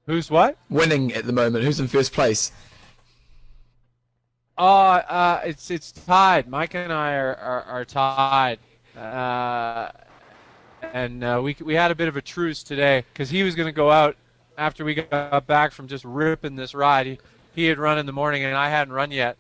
[0.07, 0.57] Who's what?
[0.69, 1.65] Winning at the moment.
[1.65, 2.51] Who's in first place?
[4.59, 6.49] Oh, uh, it's it's tied.
[6.49, 8.59] Mike and I are are, are tied.
[10.93, 13.69] And uh, we we had a bit of a truce today because he was going
[13.69, 14.17] to go out
[14.59, 17.07] after we got back from just ripping this ride.
[17.07, 17.19] He
[17.55, 19.37] he had run in the morning and I hadn't run yet.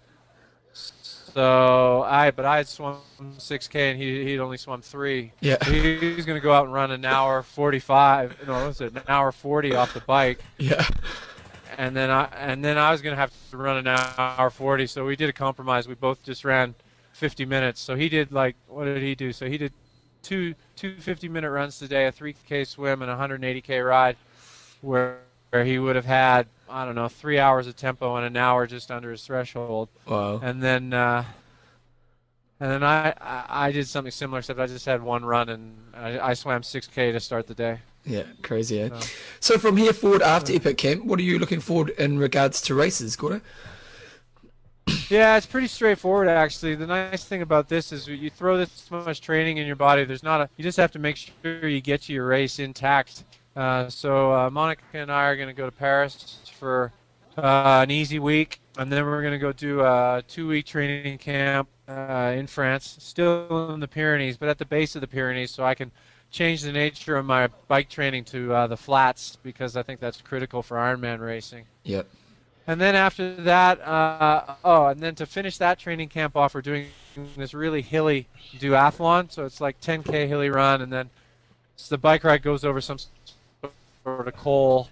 [0.72, 5.32] So I, but I had swum 6K and he he'd only swum three.
[5.40, 5.62] Yeah.
[5.64, 8.46] He, was going to go out and run an hour 45.
[8.46, 8.92] No, what was it?
[8.94, 10.40] An hour 40 off the bike.
[10.58, 10.86] Yeah.
[11.78, 14.86] And then I and then I was going to have to run an hour 40.
[14.86, 15.86] So we did a compromise.
[15.86, 16.74] We both just ran
[17.12, 17.80] 50 minutes.
[17.80, 19.32] So he did like what did he do?
[19.32, 19.72] So he did
[20.22, 24.16] two two 50 minute runs today, a 3K swim and a 180K ride,
[24.80, 25.18] where
[25.50, 28.66] where he would have had I don't know three hours of tempo and an hour
[28.66, 29.88] just under his threshold.
[30.06, 30.38] Wow.
[30.42, 31.24] And then uh,
[32.60, 35.76] and then I, I I did something similar, except I just had one run and
[35.94, 37.78] I, I swam 6K to start the day.
[38.04, 38.80] Yeah, crazy.
[38.80, 38.88] Eh?
[38.88, 39.06] So-
[39.40, 42.74] So from here forward after Epic Camp, what are you looking forward in regards to
[42.74, 43.40] races, Gordo?
[45.10, 46.76] Yeah, it's pretty straightforward actually.
[46.76, 50.04] The nice thing about this is you throw this much training in your body.
[50.04, 50.48] There's not a.
[50.56, 53.24] You just have to make sure you get to your race intact.
[53.56, 56.92] Uh, so uh, Monica and I are going to go to Paris for
[57.36, 61.68] uh, an easy week, and then we're going to go do a two-week training camp
[61.88, 65.64] uh, in France, still in the Pyrenees, but at the base of the Pyrenees, so
[65.64, 65.90] I can
[66.30, 70.20] change the nature of my bike training to uh, the flats because I think that's
[70.22, 71.64] critical for Ironman racing.
[71.82, 72.06] Yep.
[72.66, 76.60] And then after that, uh, oh, and then to finish that training camp off, we're
[76.60, 76.86] doing
[77.36, 79.32] this really hilly duathlon.
[79.32, 81.10] So it's like 10k hilly run, and then
[81.88, 82.98] the bike ride goes over some
[84.04, 84.88] sort of col,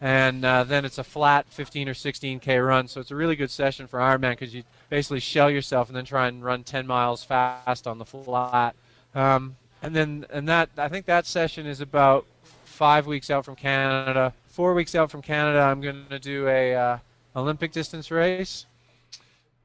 [0.00, 2.88] and uh, then it's a flat 15 or 16k run.
[2.88, 6.04] So it's a really good session for Ironman because you basically shell yourself and then
[6.04, 8.74] try and run 10 miles fast on the flat.
[9.14, 12.26] Um, and then and that I think that session is about
[12.64, 14.32] five weeks out from Canada.
[14.48, 16.98] Four weeks out from Canada, I'm going to do a uh,
[17.34, 18.66] Olympic distance race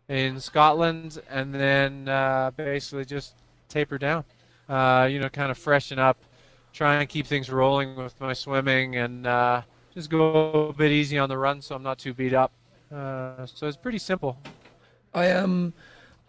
[0.09, 3.35] in Scotland, and then uh, basically just
[3.69, 4.23] taper down.
[4.69, 6.17] Uh, you know, kind of freshen up,
[6.73, 9.61] try and keep things rolling with my swimming, and uh,
[9.93, 12.51] just go a bit easy on the run, so I'm not too beat up.
[12.93, 14.37] Uh, so it's pretty simple.
[15.13, 15.73] I um,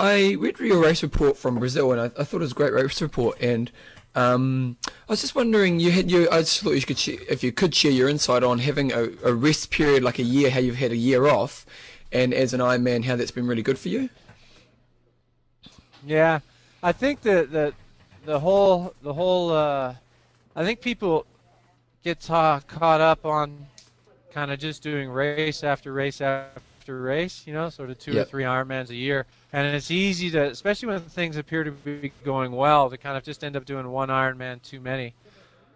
[0.00, 2.72] I read your race report from Brazil, and I, I thought it was a great
[2.72, 3.40] race report.
[3.40, 3.70] And
[4.14, 6.28] um, I was just wondering, you had you.
[6.30, 9.10] I just thought you could, share, if you could share your insight on having a,
[9.24, 11.66] a rest period like a year, how you've had a year off,
[12.10, 14.08] and as an Ironman, how that's been really good for you.
[16.06, 16.40] Yeah,
[16.82, 17.74] I think that the
[18.24, 19.94] the whole the whole uh,
[20.56, 21.26] I think people
[22.02, 23.66] get ta- caught up on
[24.32, 26.60] kind of just doing race after race after
[26.94, 30.42] race, you know, sort of two or three Ironmans a year, and it's easy to,
[30.50, 33.88] especially when things appear to be going well, to kind of just end up doing
[33.90, 35.14] one Ironman too many.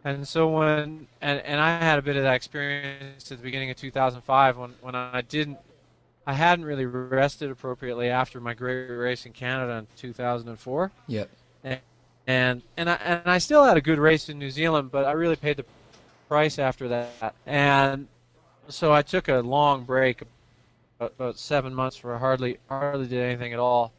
[0.05, 3.71] And so when and, and I had a bit of that experience at the beginning
[3.71, 5.59] of 2005 when when I didn't
[6.27, 11.31] I hadn't really rested appropriately after my great race in Canada in 2004 Yep.
[12.27, 15.13] and and I and I still had a good race in New Zealand, but I
[15.13, 15.65] really paid the
[16.29, 17.35] price after that.
[17.47, 18.09] And
[18.69, 20.23] so I took a long break,
[21.07, 23.93] about, seven months, where I hardly hardly did anything at all,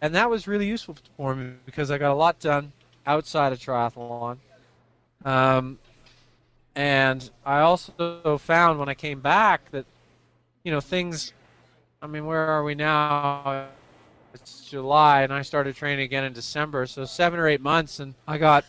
[0.00, 2.72] and that was really useful for me because I got a lot done
[3.06, 4.38] outside of triathlon.
[5.24, 5.78] Um,
[6.74, 9.84] and I also found when I came back that,
[10.64, 11.32] you know, things.
[12.02, 13.68] I mean, where are we now?
[14.34, 18.14] it's July and I started training again in December, so seven or eight months, and
[18.26, 18.64] I got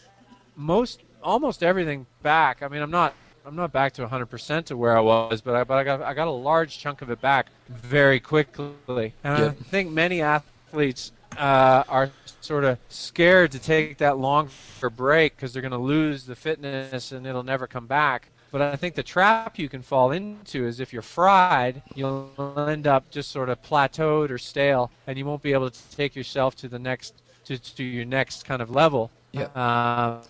[0.56, 2.62] most almost everything back.
[2.62, 3.14] I mean, I'm not
[3.46, 6.14] I'm not back to 100% to where I was, but I but I got I
[6.14, 9.14] got a large chunk of it back very quickly.
[9.24, 9.46] And Yeah.
[9.48, 12.12] I think many athletes uh, are
[12.42, 16.36] sort of scared to take that long for break because they're going to lose the
[16.36, 18.30] fitness and it'll never come back.
[18.52, 22.30] But I think the trap you can fall into is if you're fried, you'll
[22.68, 26.18] end up just sort of plateaued or stale, and you won't be able to take
[26.18, 27.14] yourself to the next
[27.46, 29.10] to, to your next kind of level.
[29.32, 29.46] Yeah.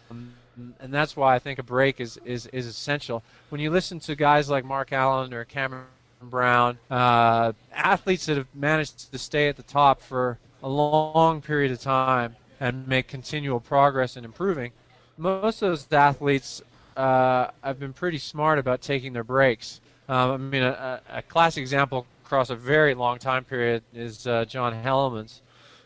[0.10, 0.34] Um,
[0.80, 3.24] and that's why I think a break is, is, is essential.
[3.50, 5.86] When you listen to guys like Mark Allen or Cameron
[6.22, 11.72] Brown, uh, athletes that have managed to stay at the top for a long period
[11.72, 14.72] of time and make continual progress and improving,
[15.18, 16.62] most of those athletes
[16.98, 19.82] uh, have been pretty smart about taking their breaks.
[20.08, 24.46] Um, I mean, a, a classic example across a very long time period is uh,
[24.46, 25.40] John Hellemans,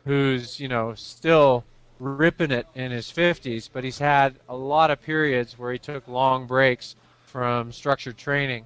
[0.06, 1.64] who's you know still
[2.00, 6.08] ripping it in his 50s, but he's had a lot of periods where he took
[6.08, 8.66] long breaks from structured training,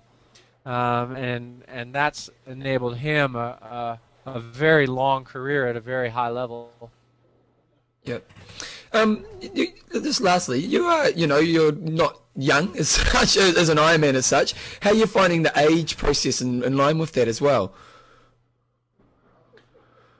[0.65, 6.09] um, and and that's enabled him a, a, a very long career at a very
[6.09, 6.71] high level.
[8.03, 8.31] Yep.
[8.91, 13.77] Um, you, just lastly, you are, you know, you're not young as such, as, an
[13.77, 14.55] Ironman as such.
[14.81, 17.73] How are you finding the age process in, in line with that as well?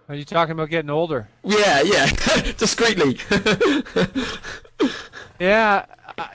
[0.09, 1.27] Are you talking about getting older?
[1.43, 2.07] Yeah, yeah,
[2.57, 3.19] discreetly.
[5.39, 5.85] Yeah,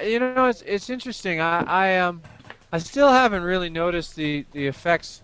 [0.03, 1.39] you know it's it's interesting.
[1.39, 2.23] I I um
[2.73, 5.21] I still haven't really noticed the the effects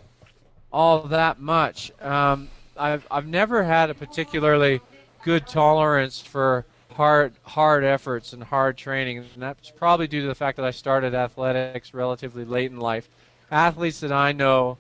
[0.70, 1.90] all that much.
[2.02, 4.82] Um, I've I've never had a particularly
[5.24, 10.34] good tolerance for hard hard efforts and hard training, and that's probably due to the
[10.34, 13.08] fact that I started athletics relatively late in life.
[13.50, 14.76] Athletes that I know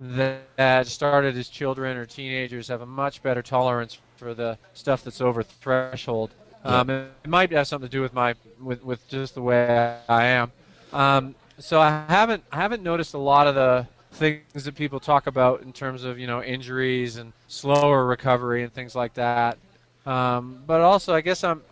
[0.00, 5.20] that, started as children or teenagers have a much better tolerance for the stuff that's
[5.20, 6.30] over threshold.
[6.64, 9.96] Um, it, it might have something to do with my with, with just the way
[10.08, 10.52] I am.
[10.92, 15.26] Um, so I haven't I haven't noticed a lot of the things that people talk
[15.26, 19.58] about in terms of you know injuries and slower recovery and things like that.
[20.04, 21.62] Um, but also, I guess I'm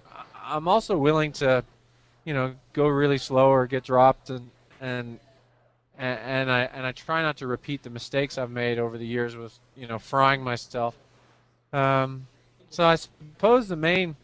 [0.42, 1.64] I'm also willing to,
[2.24, 4.50] you know, go really slow or get dropped and
[4.80, 5.18] and
[5.98, 9.06] and, and I and I try not to repeat the mistakes I've made over the
[9.06, 10.96] years with you know frying myself.
[11.72, 12.26] Um,
[12.70, 14.16] so I suppose the main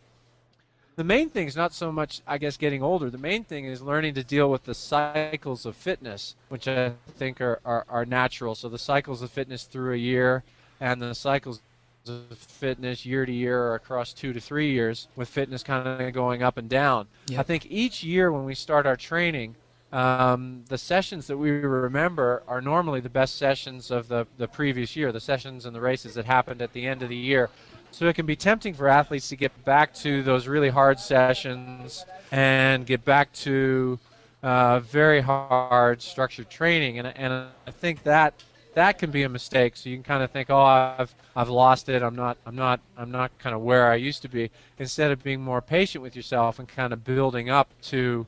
[0.97, 3.11] the main thing is not so much I guess getting older.
[3.11, 7.41] The main thing is learning to deal with the cycles of fitness, which I think
[7.41, 8.55] are, are, are natural.
[8.55, 10.43] So the cycles of fitness through a year
[10.81, 11.61] and the cycles
[12.09, 16.13] of fitness year to year or across two to three years with fitness kind of
[16.13, 17.07] going up and down.
[17.29, 17.41] Yeah.
[17.41, 19.55] I think each year when we start our training,
[19.93, 24.95] um, the sessions that we remember are normally the best sessions of the, the previous
[24.95, 27.51] year, the sessions and the races that happened at the end of the year.
[27.91, 32.05] So it can be tempting for athletes to get back to those really hard sessions
[32.31, 33.99] and get back to
[34.43, 38.35] uh, very hard structured training, and, and I think that
[38.75, 39.77] that can be a mistake.
[39.77, 42.03] So you can kind of think, oh, I've I've lost it.
[42.03, 44.51] I'm not I'm not I'm not kind of where I used to be.
[44.79, 48.27] Instead of being more patient with yourself and kind of building up to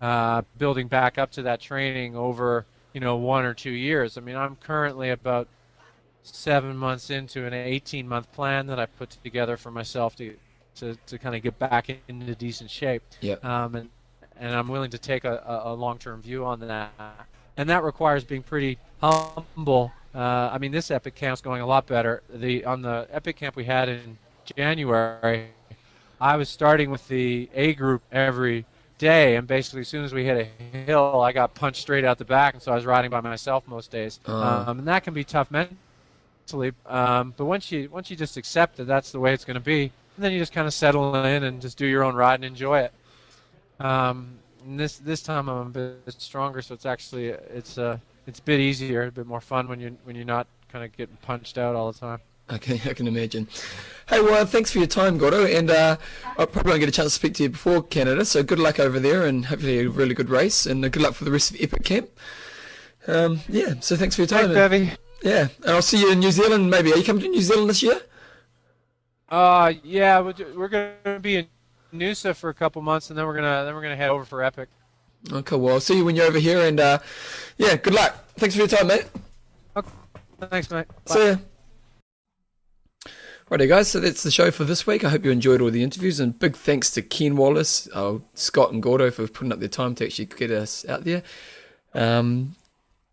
[0.00, 4.16] uh, building back up to that training over you know one or two years.
[4.16, 5.48] I mean, I'm currently about
[6.22, 10.34] seven months into an 18 month plan that I put together for myself to
[10.76, 13.02] to, to kind of get back into decent shape.
[13.20, 13.44] Yep.
[13.44, 13.90] Um, and
[14.36, 16.92] and I'm willing to take a, a, a long term view on that.
[17.56, 19.92] And that requires being pretty humble.
[20.14, 22.22] Uh, I mean, this Epic Camp's going a lot better.
[22.32, 24.18] The on the Epic Camp we had in
[24.56, 25.48] January,
[26.20, 28.64] I was starting with the A group every
[28.98, 32.18] day, and basically as soon as we hit a hill, I got punched straight out
[32.18, 34.20] the back, and so I was riding by myself most days.
[34.26, 34.42] Oh.
[34.42, 36.72] Um, and that can be tough mentally.
[36.86, 39.60] Um, but once you once you just accept that that's the way it's going to
[39.60, 42.36] be, And then you just kind of settle in and just do your own ride
[42.36, 42.92] and enjoy it.
[43.80, 48.38] Um, and this this time I'm a bit stronger, so it's actually it's uh it's
[48.38, 51.16] a bit easier, a bit more fun when you when you're not kind of getting
[51.22, 52.20] punched out all the time.
[52.52, 53.48] Okay, I can imagine.
[54.08, 55.96] Hey, well, thanks for your time, Gordo, and uh,
[56.38, 58.78] I probably won't get a chance to speak to you before Canada, so good luck
[58.78, 61.50] over there, and hopefully a really good race, and uh, good luck for the rest
[61.50, 62.10] of Epic Camp.
[63.06, 64.52] Um, yeah, so thanks for your time.
[64.52, 66.70] Thanks, and- yeah, and I'll see you in New Zealand.
[66.70, 67.98] Maybe are you coming to New Zealand this year?
[69.30, 71.46] Uh, yeah, we're, gonna be in
[71.94, 74.42] Noosa for a couple months, and then we're gonna then we're gonna head over for
[74.42, 74.68] Epic.
[75.32, 76.98] Okay, well, I'll see you when you're over here, and uh,
[77.56, 78.16] yeah, good luck.
[78.36, 79.06] Thanks for your time, mate.
[80.50, 80.86] Thanks, mate.
[81.06, 81.14] Bye.
[81.14, 81.36] See ya.
[83.50, 83.88] Righty, guys.
[83.88, 85.04] So that's the show for this week.
[85.04, 88.72] I hope you enjoyed all the interviews, and big thanks to Ken Wallace, uh, Scott,
[88.72, 91.22] and Gordo for putting up their time to actually get us out there.
[91.92, 92.56] Um,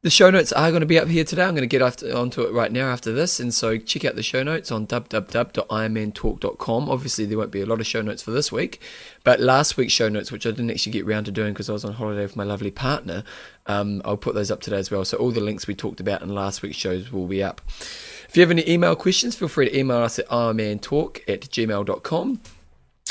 [0.04, 1.44] the show notes are going to be up here today.
[1.44, 3.40] I'm going to get after, onto it right now after this.
[3.40, 6.90] And so check out the show notes on www.ironmantalk.com.
[6.90, 8.82] Obviously, there won't be a lot of show notes for this week,
[9.24, 11.74] but last week's show notes, which I didn't actually get round to doing because I
[11.74, 13.24] was on holiday with my lovely partner,
[13.68, 15.06] um, I'll put those up today as well.
[15.06, 17.62] So all the links we talked about in last week's shows will be up.
[17.70, 22.42] If you have any email questions, feel free to email us at ironmantalk at gmail.com.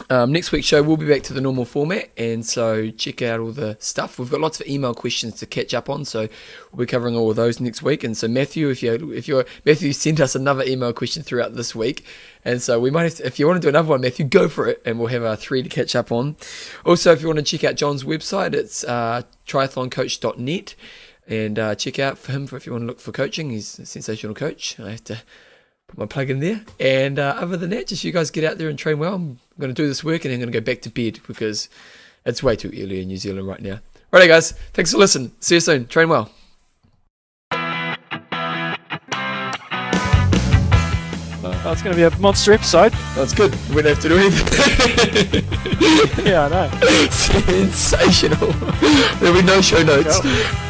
[0.09, 3.41] Um, next week's show, we'll be back to the normal format, and so check out
[3.41, 4.19] all the stuff.
[4.19, 6.29] We've got lots of email questions to catch up on, so
[6.73, 8.03] we'll be covering all of those next week.
[8.03, 11.75] And so Matthew, if you if you're Matthew sent us another email question throughout this
[11.75, 12.05] week,
[12.45, 14.49] and so we might have to, if you want to do another one, Matthew, go
[14.49, 16.37] for it, and we'll have our three to catch up on.
[16.85, 20.75] Also, if you want to check out John's website, it's uh, triathloncoach.net,
[21.29, 23.51] and uh, check out for him for if you want to look for coaching.
[23.51, 24.79] He's a sensational coach.
[24.81, 25.19] I have to
[25.91, 26.63] put my plug in there.
[26.79, 29.15] And uh, other than that, just you guys get out there and train well.
[29.15, 31.69] I'm going to do this work and I'm going to go back to bed because
[32.25, 33.81] it's way too early in New Zealand right now.
[34.13, 34.53] Righto, guys.
[34.73, 35.33] Thanks for listening.
[35.41, 35.87] See you soon.
[35.87, 36.31] Train well.
[41.43, 42.93] That's going to be a monster episode.
[43.15, 43.55] That's good.
[43.69, 45.45] We don't have to do anything.
[46.27, 46.71] yeah, I know.
[47.11, 48.53] Sensational.
[49.21, 50.21] There'll be no show notes.
[50.21, 50.70] Cool.